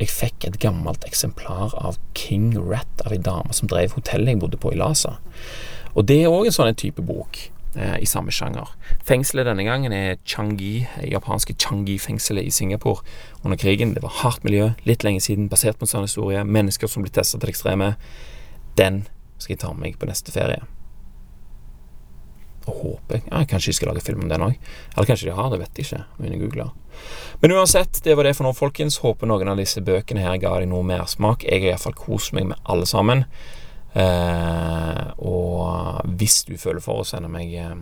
jeg 0.00 0.12
fikk 0.12 0.46
et 0.48 0.58
gammelt 0.62 1.04
eksemplar 1.04 1.74
av 1.76 1.98
King 2.16 2.54
Rat 2.56 3.04
av 3.04 3.12
ei 3.12 3.20
dame 3.20 3.52
som 3.56 3.68
drev 3.68 3.96
hotellet 3.98 4.34
jeg 4.34 4.40
bodde 4.40 4.60
på 4.60 4.72
i 4.72 4.78
Lhasa. 4.80 5.18
Og 5.92 6.06
det 6.08 6.22
er 6.22 6.32
òg 6.32 6.48
en 6.48 6.54
sånn 6.54 6.78
type 6.78 7.04
bok 7.04 7.38
eh, 7.76 7.98
i 8.00 8.08
samme 8.08 8.32
sjanger. 8.32 8.72
Fengselet 9.06 9.48
denne 9.50 9.66
gangen 9.66 9.92
er 9.92 10.18
Changi, 10.24 10.86
japanske 11.04 11.56
Changi-fengselet 11.60 12.48
i 12.48 12.54
Singapore 12.54 13.04
under 13.44 13.60
krigen. 13.60 13.94
Det 13.94 14.04
var 14.06 14.20
hardt 14.22 14.46
miljø, 14.46 14.70
litt 14.88 15.04
lenge 15.04 15.20
siden, 15.24 15.50
basert 15.52 15.80
på 15.80 15.88
en 15.88 15.94
sånn 15.94 16.08
historie. 16.08 16.44
Mennesker 16.46 16.90
som 16.90 17.04
blir 17.04 17.12
testa 17.12 17.36
til 17.36 17.50
det 17.50 17.56
ekstreme. 17.56 17.94
Den 18.80 19.04
skal 19.36 19.56
jeg 19.56 19.64
ta 19.64 19.74
med 19.74 19.88
meg 19.88 20.00
på 20.00 20.08
neste 20.08 20.32
ferie. 20.32 20.64
Håper 22.80 23.18
jeg. 23.18 23.26
Ja, 23.28 23.44
kanskje 23.48 23.72
de 23.72 23.76
skal 23.76 23.92
lage 23.92 24.04
film 24.04 24.24
om 24.24 24.30
den 24.30 24.44
òg. 24.46 24.56
Eller 24.94 25.08
kanskje 25.08 25.28
de 25.28 25.36
har, 25.36 25.50
det 25.52 25.60
vet 25.60 25.80
jeg 25.80 25.88
ikke. 25.88 26.04
Men, 26.18 26.36
jeg. 26.40 26.70
Men 27.40 27.56
uansett, 27.56 28.00
det 28.04 28.16
var 28.16 28.28
det 28.28 28.34
for 28.38 28.48
nå, 28.48 28.54
folkens. 28.56 29.00
Håper 29.04 29.28
noen 29.28 29.52
av 29.52 29.60
disse 29.60 29.82
bøkene 29.84 30.24
her 30.24 30.40
ga 30.42 30.56
deg 30.60 30.70
noe 30.70 30.86
mersmak. 30.86 31.44
Jeg 31.44 31.64
har 31.64 31.74
iallfall 31.74 31.96
kost 31.98 32.34
meg 32.36 32.50
med 32.52 32.60
alle 32.64 32.88
sammen. 32.88 33.26
Eh, 33.98 35.04
og 35.18 36.02
hvis 36.20 36.44
du 36.46 36.54
føler 36.60 36.82
for 36.84 37.02
å 37.02 37.06
sende 37.08 37.26
meg 37.26 37.50
eh, 37.58 37.72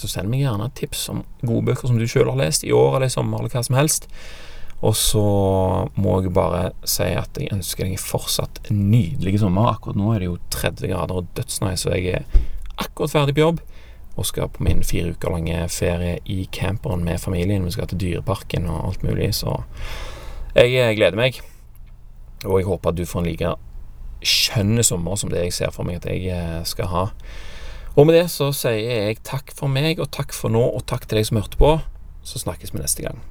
Så 0.00 0.08
send 0.08 0.30
meg 0.32 0.40
gjerne 0.40 0.70
tips 0.72 1.02
om 1.12 1.18
gode 1.42 1.66
bøker 1.66 1.90
som 1.90 1.98
du 2.00 2.06
sjøl 2.08 2.30
har 2.30 2.38
lest 2.40 2.62
i 2.64 2.70
år 2.72 2.96
eller 2.96 3.10
i 3.10 3.12
sommer, 3.12 3.42
eller 3.42 3.52
hva 3.52 3.64
som 3.66 3.76
helst. 3.76 4.06
Og 4.78 4.94
så 4.94 5.24
må 5.98 6.20
jeg 6.22 6.32
bare 6.36 6.68
si 6.86 7.08
at 7.18 7.34
jeg 7.36 7.50
ønsker 7.56 7.88
deg 7.88 7.98
fortsatt 7.98 8.62
en 8.70 8.84
nydelig 8.92 9.40
sommer. 9.42 9.72
Akkurat 9.72 9.98
nå 9.98 10.12
er 10.14 10.22
det 10.22 10.28
jo 10.30 10.36
30 10.54 10.92
grader 10.92 11.18
og 11.18 11.32
dødsnice, 11.34 11.82
så 11.82 11.96
jeg 11.96 12.20
er 12.20 12.46
akkurat 12.78 13.16
ferdig 13.16 13.34
på 13.34 13.42
jobb 13.42 13.64
og 14.18 14.26
skal 14.26 14.50
på 14.50 14.64
min 14.66 14.82
fire 14.86 15.14
uker 15.14 15.30
lange 15.30 15.60
ferie 15.70 16.18
i 16.26 16.48
camperen 16.52 17.04
med 17.06 17.20
familien. 17.22 17.64
Vi 17.64 17.76
skal 17.76 17.86
til 17.90 18.00
Dyreparken 18.02 18.66
og 18.66 18.88
alt 18.88 19.06
mulig, 19.06 19.30
så 19.38 19.60
jeg 20.56 20.74
eh, 20.74 20.94
gleder 20.98 21.18
meg. 21.18 21.38
Og 22.44 22.58
jeg 22.58 22.66
håper 22.66 22.90
at 22.90 22.98
du 22.98 23.06
får 23.06 23.22
en 23.22 23.30
like 23.30 23.54
skjønn 24.26 24.82
sommer 24.82 25.18
som 25.18 25.30
det 25.30 25.44
jeg 25.44 25.54
ser 25.54 25.74
for 25.74 25.86
meg 25.86 26.00
at 26.00 26.10
jeg 26.10 26.26
eh, 26.34 26.60
skal 26.66 26.90
ha. 26.90 27.06
Og 27.98 28.06
med 28.06 28.18
det 28.18 28.28
så 28.30 28.50
sier 28.54 29.06
jeg 29.06 29.22
takk 29.26 29.54
for 29.54 29.70
meg, 29.70 29.98
og 30.02 30.10
takk 30.14 30.34
for 30.34 30.52
nå, 30.54 30.62
og 30.62 30.86
takk 30.86 31.06
til 31.06 31.18
deg 31.18 31.30
som 31.30 31.40
hørte 31.40 31.58
på. 31.58 31.76
Så 32.26 32.42
snakkes 32.42 32.74
vi 32.74 32.82
neste 32.82 33.06
gang. 33.06 33.22